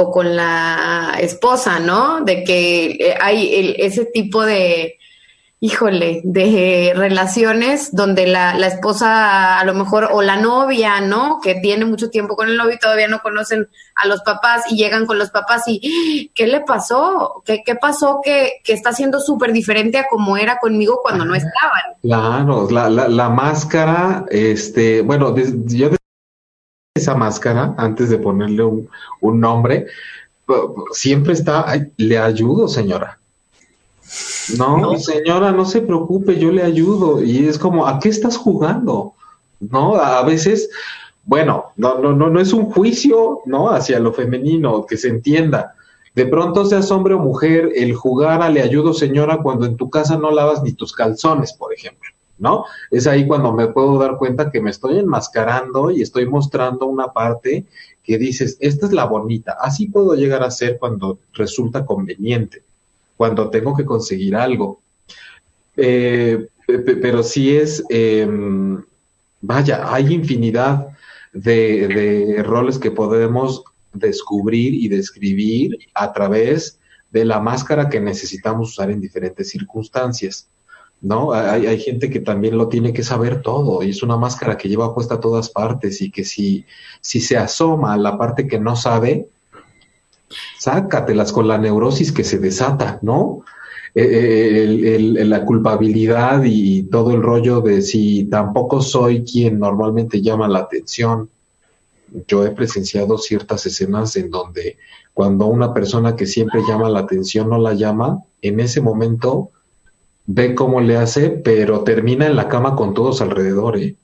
[0.00, 2.22] o con la esposa, ¿no?
[2.22, 4.98] De que eh, hay ese tipo de,
[5.60, 11.38] híjole, de relaciones donde la, la, esposa a lo mejor o la novia, ¿no?
[11.42, 14.76] Que tiene mucho tiempo con el novio y todavía no conocen a los papás y
[14.76, 17.42] llegan con los papás y ¿qué le pasó?
[17.44, 21.34] ¿Qué, qué pasó que, que está siendo súper diferente a como era conmigo cuando no
[21.34, 21.82] estaban?
[22.00, 25.34] Claro, la, la, la máscara, este, bueno,
[25.66, 25.90] yo
[27.00, 29.86] esa máscara antes de ponerle un, nombre,
[30.92, 33.18] siempre está, le ayudo, señora.
[34.56, 37.22] No, señora, no se preocupe, yo le ayudo.
[37.22, 39.14] Y es como, ¿a qué estás jugando?
[39.60, 39.96] ¿No?
[39.96, 40.70] A veces,
[41.24, 43.70] bueno, no, no, no, no es un juicio, ¿no?
[43.70, 45.74] Hacia lo femenino, que se entienda.
[46.14, 49.88] De pronto, seas hombre o mujer, el jugar a le ayudo señora cuando en tu
[49.90, 52.10] casa no lavas ni tus calzones, por ejemplo,
[52.40, 52.64] ¿no?
[52.90, 57.12] Es ahí cuando me puedo dar cuenta que me estoy enmascarando y estoy mostrando una
[57.12, 57.66] parte
[58.02, 62.62] que dices, esta es la bonita, así puedo llegar a ser cuando resulta conveniente,
[63.16, 64.80] cuando tengo que conseguir algo.
[65.76, 68.82] Eh, pero sí es, em,
[69.40, 70.88] vaya, hay infinidad
[71.32, 73.62] de, de roles que podemos
[73.92, 76.78] descubrir y describir a través
[77.10, 80.48] de la máscara que necesitamos usar en diferentes circunstancias.
[81.02, 81.32] ¿No?
[81.32, 84.68] Hay, hay, gente que también lo tiene que saber todo y es una máscara que
[84.68, 86.66] lleva puesta a todas partes y que si,
[87.00, 89.28] si se asoma a la parte que no sabe,
[90.58, 93.44] sácatelas con la neurosis que se desata, ¿no?
[93.94, 100.22] Eh, eh, el, la culpabilidad y todo el rollo de si tampoco soy quien normalmente
[100.22, 101.28] llama la atención,
[102.28, 104.76] yo he presenciado ciertas escenas en donde
[105.12, 109.50] cuando una persona que siempre llama la atención no la llama, en ese momento
[110.26, 113.76] ve cómo le hace, pero termina en la cama con todos alrededor.
[113.78, 113.96] ¿eh?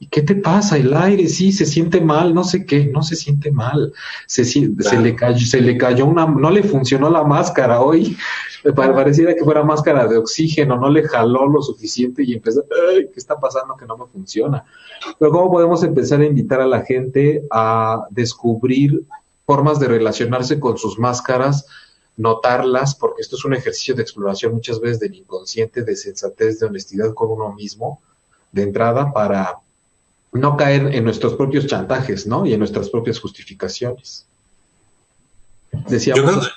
[0.00, 0.76] ¿Y qué te pasa?
[0.76, 3.92] El aire, sí, se siente mal, no sé qué, no se siente mal.
[4.26, 4.60] Se, se,
[4.96, 8.16] le, cayó, se le cayó una, no le funcionó la máscara hoy.
[8.76, 13.38] Pareciera que fuera máscara de oxígeno, no le jaló lo suficiente y empezó, ¿qué está
[13.40, 14.64] pasando que no me funciona?
[15.18, 19.02] Pero ¿cómo podemos empezar a invitar a la gente a descubrir
[19.48, 21.66] formas de relacionarse con sus máscaras,
[22.18, 26.66] notarlas, porque esto es un ejercicio de exploración muchas veces del inconsciente, de sensatez, de
[26.66, 28.02] honestidad con uno mismo,
[28.52, 29.58] de entrada para
[30.32, 32.44] no caer en nuestros propios chantajes, ¿no?
[32.44, 34.26] Y en nuestras propias justificaciones.
[35.88, 36.50] Decíamos...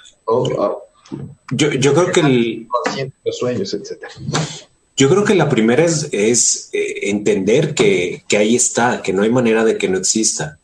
[1.51, 2.68] Yo, yo, creo que el...
[3.24, 4.12] Los sueños, etcétera.
[4.95, 9.24] Yo creo que la primera es, es eh, entender que, que, ahí está, que no
[9.24, 10.57] hay manera de que no exista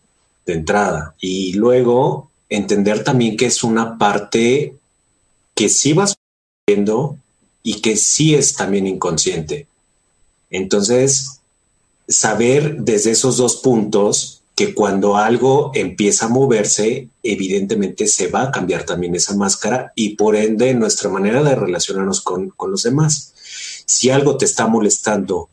[0.45, 1.15] de entrada.
[1.19, 4.75] Y luego entender también que es una parte
[5.57, 6.15] que sí vas
[6.67, 7.17] viendo
[7.63, 9.65] y que sí es también inconsciente.
[10.51, 11.41] Entonces,
[12.07, 18.51] saber desde esos dos puntos que cuando algo empieza a moverse, evidentemente se va a
[18.51, 23.33] cambiar también esa máscara y por ende nuestra manera de relacionarnos con, con los demás.
[23.85, 25.49] Si algo te está molestando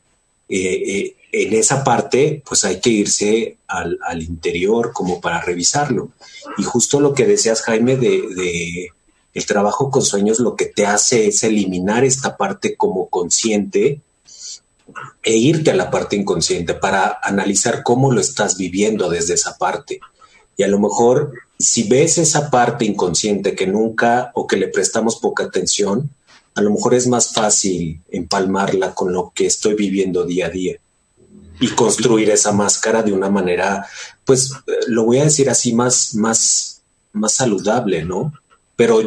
[0.50, 6.10] eh, eh, en esa parte, pues hay que irse al, al, interior como para revisarlo.
[6.58, 8.92] Y justo lo que deseas, Jaime, de
[9.34, 14.00] el trabajo con sueños, lo que te hace es eliminar esta parte como consciente
[15.22, 20.00] e irte a la parte inconsciente para analizar cómo lo estás viviendo desde esa parte.
[20.56, 25.16] Y a lo mejor si ves esa parte inconsciente que nunca o que le prestamos
[25.16, 26.10] poca atención,
[26.54, 30.76] a lo mejor es más fácil empalmarla con lo que estoy viviendo día a día
[31.60, 33.86] y construir esa máscara de una manera,
[34.24, 34.52] pues
[34.88, 36.82] lo voy a decir así, más, más,
[37.12, 38.32] más saludable, ¿no?
[38.76, 39.00] Pero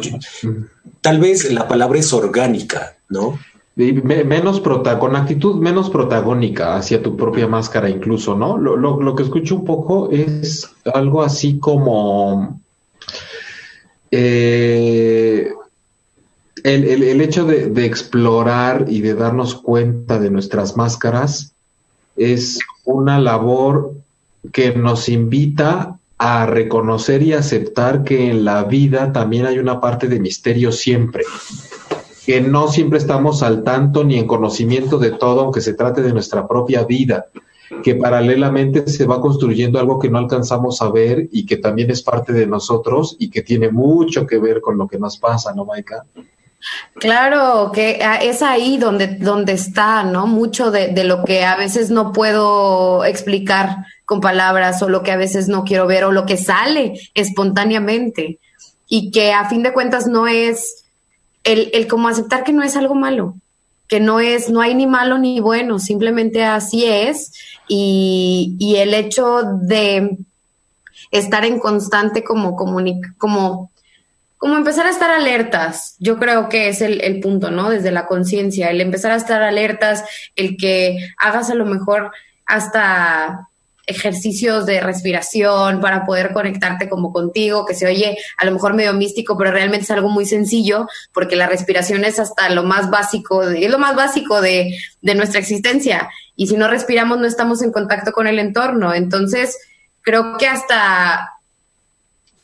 [1.00, 3.38] tal vez la palabra es orgánica, ¿no?
[3.78, 8.58] menos prota con actitud menos protagónica hacia tu propia máscara incluso, ¿no?
[8.58, 12.60] Lo, lo, lo que escucho un poco es algo así como
[14.10, 15.52] eh,
[16.64, 21.52] el, el, el, hecho de, de, explorar y de darnos cuenta de nuestras máscaras
[22.16, 23.94] es una labor
[24.52, 30.08] que nos invita a reconocer y aceptar que en la vida también hay una parte
[30.08, 31.24] de misterio siempre
[32.28, 36.12] que no siempre estamos al tanto ni en conocimiento de todo, aunque se trate de
[36.12, 37.28] nuestra propia vida,
[37.82, 42.02] que paralelamente se va construyendo algo que no alcanzamos a ver y que también es
[42.02, 45.64] parte de nosotros y que tiene mucho que ver con lo que nos pasa, ¿no,
[45.64, 46.04] Maika?
[46.94, 50.26] Claro, que ah, es ahí donde, donde está, ¿no?
[50.26, 55.12] Mucho de, de lo que a veces no puedo explicar con palabras o lo que
[55.12, 58.38] a veces no quiero ver o lo que sale espontáneamente
[58.88, 60.84] y que a fin de cuentas no es
[61.44, 63.34] el, el como aceptar que no es algo malo,
[63.86, 67.32] que no es, no hay ni malo ni bueno, simplemente así es.
[67.68, 70.18] Y, y el hecho de
[71.10, 73.70] estar en constante como como,
[74.38, 77.70] como empezar a estar alertas, yo creo que es el, el punto, ¿no?
[77.70, 80.04] Desde la conciencia, el empezar a estar alertas,
[80.36, 82.12] el que hagas a lo mejor
[82.46, 83.48] hasta
[83.88, 88.92] ejercicios de respiración para poder conectarte como contigo, que se oye a lo mejor medio
[88.92, 93.44] místico, pero realmente es algo muy sencillo, porque la respiración es hasta lo más básico,
[93.46, 96.10] de, es lo más básico de, de nuestra existencia.
[96.36, 98.92] Y si no respiramos, no estamos en contacto con el entorno.
[98.92, 99.58] Entonces,
[100.02, 101.37] creo que hasta,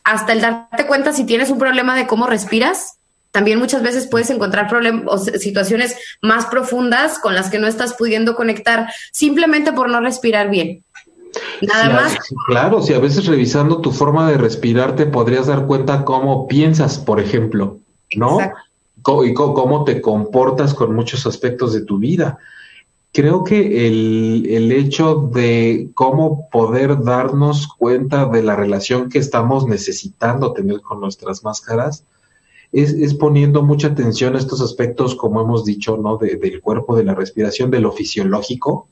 [0.04, 2.98] hasta el darte cuenta si tienes un problema de cómo respiras,
[3.30, 7.94] también muchas veces puedes encontrar problemas o situaciones más profundas con las que no estás
[7.94, 10.84] pudiendo conectar simplemente por no respirar bien.
[11.60, 12.16] Nada más.
[12.46, 16.98] claro, si a veces revisando tu forma de respirar te podrías dar cuenta cómo piensas,
[16.98, 17.78] por ejemplo,
[18.14, 18.38] ¿no?
[19.24, 22.38] y cómo te comportas con muchos aspectos de tu vida.
[23.14, 29.68] Creo que el, el, hecho de cómo poder darnos cuenta de la relación que estamos
[29.68, 32.04] necesitando tener con nuestras máscaras
[32.72, 36.16] es, es poniendo mucha atención a estos aspectos, como hemos dicho, ¿no?
[36.16, 38.88] del cuerpo, de la respiración, de lo fisiológico.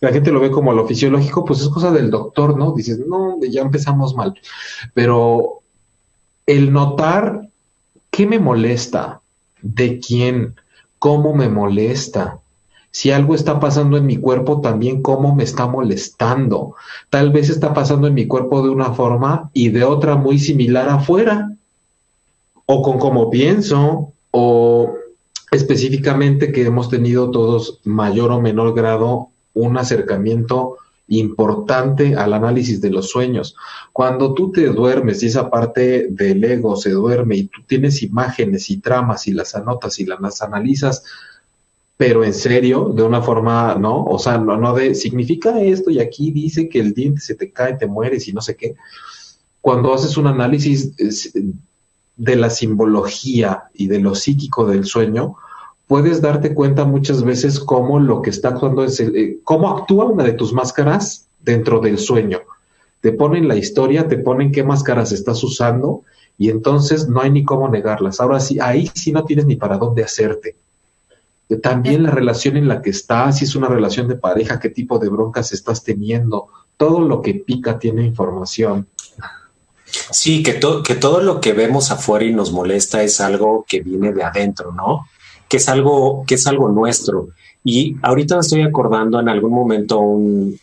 [0.00, 2.72] La gente lo ve como lo fisiológico, pues es cosa del doctor, ¿no?
[2.72, 4.34] Dices, no, ya empezamos mal.
[4.94, 5.60] Pero
[6.44, 7.48] el notar
[8.10, 9.20] qué me molesta,
[9.62, 10.56] de quién,
[10.98, 12.40] cómo me molesta,
[12.94, 16.76] si algo está pasando en mi cuerpo, también cómo me está molestando.
[17.10, 20.88] Tal vez está pasando en mi cuerpo de una forma y de otra muy similar
[20.88, 21.56] afuera.
[22.66, 24.94] O con cómo pienso, o
[25.50, 30.76] específicamente que hemos tenido todos mayor o menor grado un acercamiento
[31.08, 33.56] importante al análisis de los sueños.
[33.92, 38.70] Cuando tú te duermes y esa parte del ego se duerme y tú tienes imágenes
[38.70, 41.02] y tramas y las anotas y las analizas
[41.96, 44.04] pero en serio, de una forma, ¿no?
[44.04, 47.52] O sea, no, no de, significa esto y aquí dice que el diente se te
[47.52, 48.74] cae, te mueres y no sé qué.
[49.60, 50.92] Cuando haces un análisis
[52.16, 55.36] de la simbología y de lo psíquico del sueño,
[55.86, 60.24] puedes darte cuenta muchas veces cómo lo que está actuando es, eh, cómo actúa una
[60.24, 62.40] de tus máscaras dentro del sueño.
[63.00, 66.02] Te ponen la historia, te ponen qué máscaras estás usando
[66.36, 68.20] y entonces no hay ni cómo negarlas.
[68.20, 70.56] Ahora sí, ahí sí no tienes ni para dónde hacerte
[71.62, 74.98] también la relación en la que estás, si es una relación de pareja, qué tipo
[74.98, 78.88] de broncas estás teniendo, todo lo que pica tiene información.
[80.10, 84.12] Sí, que, que todo lo que vemos afuera y nos molesta es algo que viene
[84.12, 85.06] de adentro, ¿no?
[85.48, 87.28] Que es algo, que es algo nuestro.
[87.62, 90.58] Y ahorita me estoy acordando en algún momento un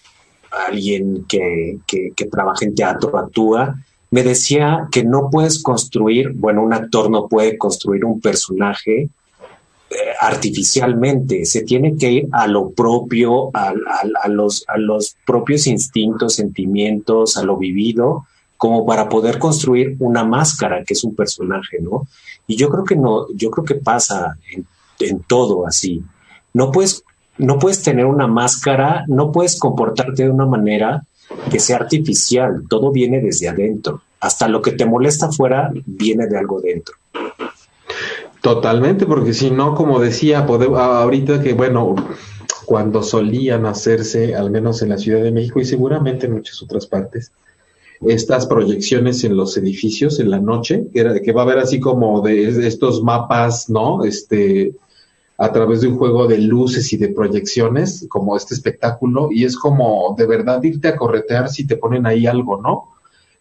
[0.68, 3.76] alguien que, que, que trabaja en teatro, actúa,
[4.10, 9.10] me decía que no puedes construir, bueno, un actor no puede construir un personaje
[10.20, 13.74] artificialmente, se tiene que ir a lo propio, a,
[14.28, 18.26] los, a los propios instintos, sentimientos, a lo vivido,
[18.58, 22.08] como para poder construir una máscara que es un personaje, ¿no?
[22.48, 24.66] Y yo creo que no, yo creo que pasa en,
[25.00, 26.04] en todo así.
[26.54, 27.04] No puedes,
[27.38, 31.04] no puedes tener una máscara, no puedes comportarte de una manera
[31.50, 34.02] que sea artificial, todo viene desde adentro.
[34.20, 36.96] Hasta lo que te molesta afuera viene de algo dentro.
[38.42, 41.96] Totalmente, porque si no, como decía, ahorita que, bueno,
[42.66, 46.88] cuando solían hacerse, al menos en la Ciudad de México y seguramente en muchas otras
[46.88, 47.32] partes,
[48.02, 51.80] estas proyecciones en los edificios en la noche, que, era, que va a haber así
[51.80, 54.04] como de estos mapas, ¿no?
[54.04, 54.74] Este,
[55.38, 59.56] a través de un juego de luces y de proyecciones, como este espectáculo, y es
[59.56, 62.90] como de verdad irte a corretear si te ponen ahí algo, ¿no?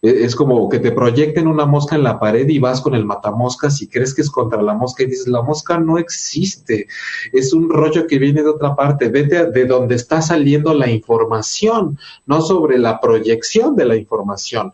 [0.03, 3.83] Es como que te proyecten una mosca en la pared y vas con el matamoscas
[3.83, 6.89] y crees que es contra la mosca y dices, la mosca no existe,
[7.35, 11.99] es un rollo que viene de otra parte, vete de donde está saliendo la información,
[12.25, 14.73] no sobre la proyección de la información.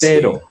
[0.00, 0.42] Pero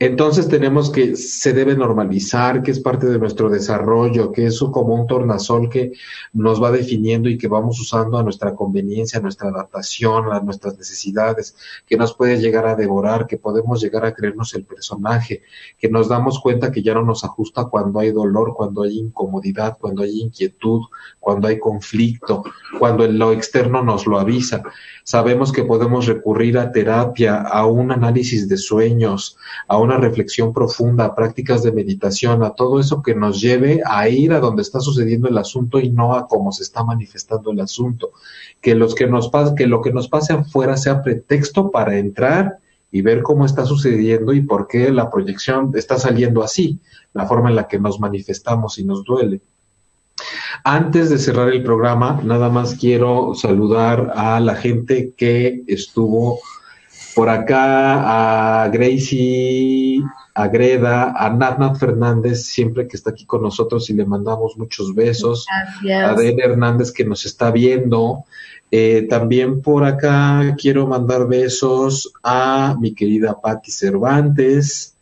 [0.00, 4.94] entonces tenemos que se debe normalizar, que es parte de nuestro desarrollo, que es como
[4.94, 5.92] un tornasol que
[6.32, 10.76] nos va definiendo y que vamos usando a nuestra conveniencia, a nuestra adaptación, a nuestras
[10.76, 15.42] necesidades, que nos puede llegar a devorar, que podemos llegar a creernos el personaje,
[15.78, 19.78] que nos damos cuenta que ya no nos ajusta cuando hay dolor, cuando hay incomodidad,
[19.80, 20.82] cuando hay inquietud,
[21.20, 22.42] cuando hay conflicto,
[22.80, 24.62] cuando lo externo nos lo avisa.
[25.04, 29.36] Sabemos que podemos recurrir a terapia, a un análisis de sueños,
[29.68, 34.08] a una reflexión profunda, a prácticas de meditación, a todo eso que nos lleve a
[34.08, 37.60] ir a donde está sucediendo el asunto y no a cómo se está manifestando el
[37.60, 38.12] asunto.
[38.60, 42.58] Que, los que, nos que lo que nos pase afuera sea pretexto para entrar
[42.90, 46.78] y ver cómo está sucediendo y por qué la proyección está saliendo así,
[47.12, 49.40] la forma en la que nos manifestamos y nos duele.
[50.62, 56.38] Antes de cerrar el programa, nada más quiero saludar a la gente que estuvo
[57.14, 60.02] por acá, a Gracie,
[60.34, 64.94] a Greda, a Natnat Fernández, siempre que está aquí con nosotros y le mandamos muchos
[64.94, 65.46] besos.
[65.82, 66.10] Gracias.
[66.10, 68.24] A Den Hernández que nos está viendo.
[68.70, 74.93] Eh, también por acá quiero mandar besos a mi querida Patti Cervantes,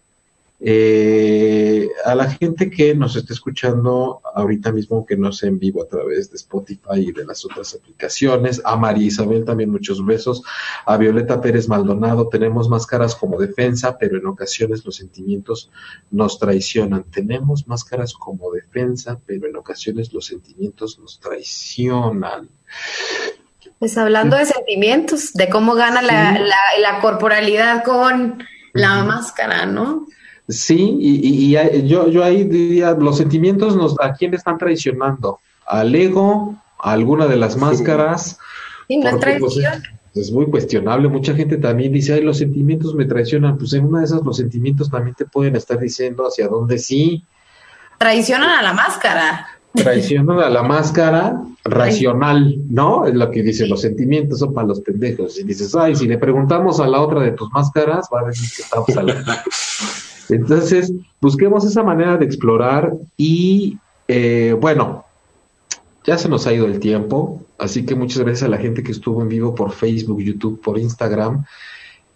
[0.64, 5.82] eh, a la gente que nos está escuchando ahorita mismo, que no sé en vivo
[5.82, 10.44] a través de Spotify y de las otras aplicaciones, a María Isabel también muchos besos,
[10.86, 15.68] a Violeta Pérez Maldonado, tenemos máscaras como defensa, pero en ocasiones los sentimientos
[16.12, 17.02] nos traicionan.
[17.10, 22.48] Tenemos máscaras como defensa, pero en ocasiones los sentimientos nos traicionan.
[23.80, 28.44] Pues hablando de sentimientos, de cómo gana la, la, corporalidad con
[28.74, 30.06] la máscara, ¿no?
[30.52, 35.40] Sí, y, y, yo, yo ahí diría, los sentimientos nos, ¿a quién están traicionando?
[35.66, 36.54] ¿Al ego?
[36.78, 38.38] ¿A alguna de las máscaras?
[38.88, 39.82] Sí, no es pues, traición.
[40.14, 41.08] es muy cuestionable.
[41.08, 43.56] Mucha gente también dice, ay, los sentimientos me traicionan.
[43.56, 47.24] Pues en una de esas los sentimientos también te pueden estar diciendo hacia dónde sí.
[47.98, 49.46] Traicionan a la máscara.
[49.72, 53.06] Traicionan a la máscara racional, ¿no?
[53.06, 55.38] Es lo que dicen, los sentimientos son para los pendejos.
[55.38, 58.50] Y dices, ay, si le preguntamos a la otra de tus máscaras, va a decir
[58.54, 59.44] que estamos la...
[60.28, 65.04] Entonces, busquemos esa manera de explorar y, eh, bueno,
[66.04, 68.92] ya se nos ha ido el tiempo, así que muchas gracias a la gente que
[68.92, 71.44] estuvo en vivo por Facebook, YouTube, por Instagram.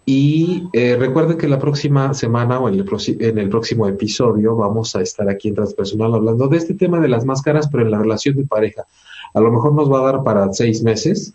[0.05, 2.85] Y eh, recuerden que la próxima semana o en el,
[3.19, 7.09] en el, próximo episodio vamos a estar aquí en Transpersonal hablando de este tema de
[7.09, 8.85] las máscaras, pero en la relación de pareja.
[9.33, 11.33] A lo mejor nos va a dar para seis meses.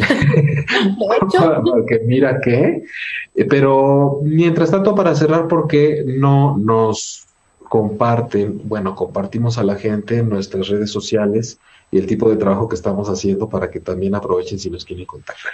[1.64, 2.82] Porque mira qué.
[3.34, 7.26] Eh, pero mientras tanto, para cerrar, porque no nos
[7.68, 11.58] comparten, bueno, compartimos a la gente en nuestras redes sociales
[11.90, 15.04] y el tipo de trabajo que estamos haciendo para que también aprovechen si nos quieren
[15.04, 15.52] contactar.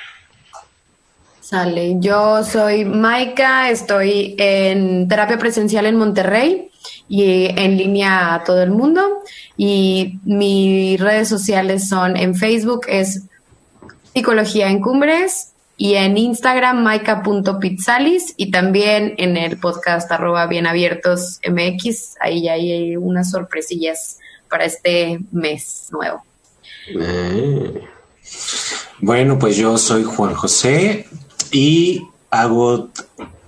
[1.40, 6.70] Sale, yo soy Maika, estoy en terapia presencial en Monterrey
[7.08, 9.22] y en línea a todo el mundo.
[9.56, 13.24] Y mis redes sociales son en Facebook es
[14.14, 22.16] Psicología en Cumbres y en Instagram maika.pizzalis y también en el podcast arroba bienabiertos mx.
[22.20, 26.22] Ahí hay unas sorpresillas para este mes nuevo.
[29.00, 31.06] Bueno, pues yo soy Juan José
[31.50, 32.90] y hago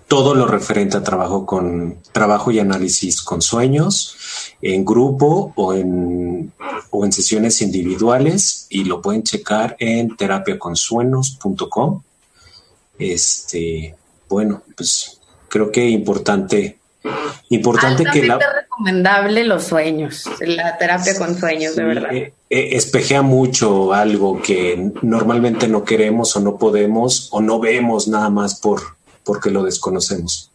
[0.09, 4.17] todo lo referente a trabajo con trabajo y análisis con sueños
[4.61, 6.53] en grupo o en,
[6.91, 12.03] o en sesiones individuales y lo pueden checar en terapiaconsueños.com.
[12.99, 13.97] Este,
[14.29, 16.79] bueno, pues creo que importante
[17.51, 18.39] Importante que la...
[18.39, 22.13] recomendable los sueños, la terapia con sueños, de verdad.
[22.15, 28.09] Eh, eh, espejea mucho algo que normalmente no queremos o no podemos o no vemos
[28.09, 28.81] nada más por
[29.25, 30.51] porque lo desconocemos.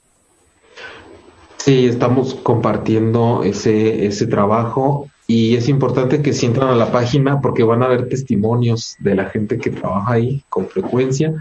[1.57, 7.41] Sí, estamos compartiendo ese, ese trabajo y es importante que si entran a la página
[7.41, 11.34] porque van a ver testimonios de la gente que trabaja ahí con frecuencia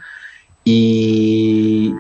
[0.65, 1.95] y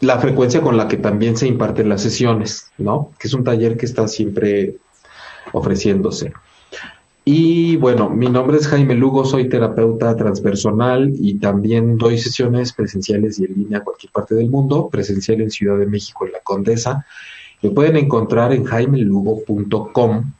[0.00, 3.10] la frecuencia con la que también se imparten las sesiones, ¿no?
[3.18, 4.76] Que es un taller que está siempre
[5.52, 6.32] ofreciéndose.
[7.26, 13.38] Y bueno, mi nombre es Jaime Lugo, soy terapeuta transpersonal y también doy sesiones presenciales
[13.38, 16.40] y en línea a cualquier parte del mundo, presencial en Ciudad de México, en La
[16.40, 17.06] Condesa.
[17.62, 20.32] Me pueden encontrar en jaimelugo.com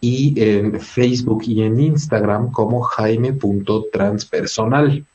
[0.00, 5.06] y en Facebook y en Instagram como jaime.transpersonal.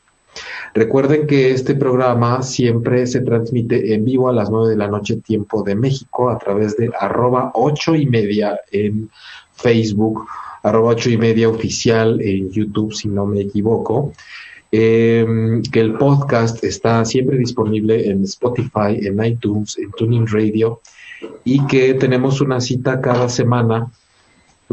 [0.72, 5.16] Recuerden que este programa siempre se transmite en vivo a las nueve de la noche
[5.16, 9.10] tiempo de México a través de arroba ocho y media en
[9.52, 10.24] Facebook,
[10.62, 14.12] arroba ocho y media oficial en YouTube si no me equivoco.
[14.72, 20.80] Em, que el podcast está siempre disponible en Spotify, en iTunes, en Tuning Radio
[21.42, 23.90] y que tenemos una cita cada semana.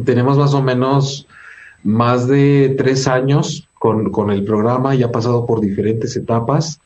[0.05, 1.25] Tenemos más o menos
[1.83, 6.79] más de tres años con, con el programa y ha pasado por diferentes etapas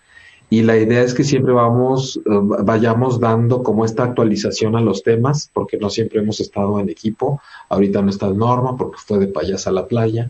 [0.51, 5.01] y la idea es que siempre vamos, eh, vayamos dando como esta actualización a los
[5.01, 7.41] temas, porque no siempre hemos estado en equipo.
[7.69, 10.29] Ahorita no está Norma porque fue de payas a la playa.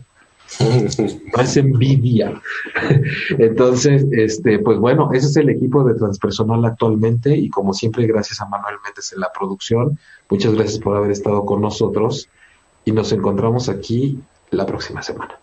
[0.60, 2.40] no es envidia.
[3.36, 8.40] Entonces, este, pues bueno, ese es el equipo de Transpersonal actualmente y como siempre, gracias
[8.40, 9.98] a Manuel Méndez en la producción.
[10.30, 12.28] Muchas gracias por haber estado con nosotros
[12.84, 14.20] y nos encontramos aquí
[14.52, 15.41] la próxima semana.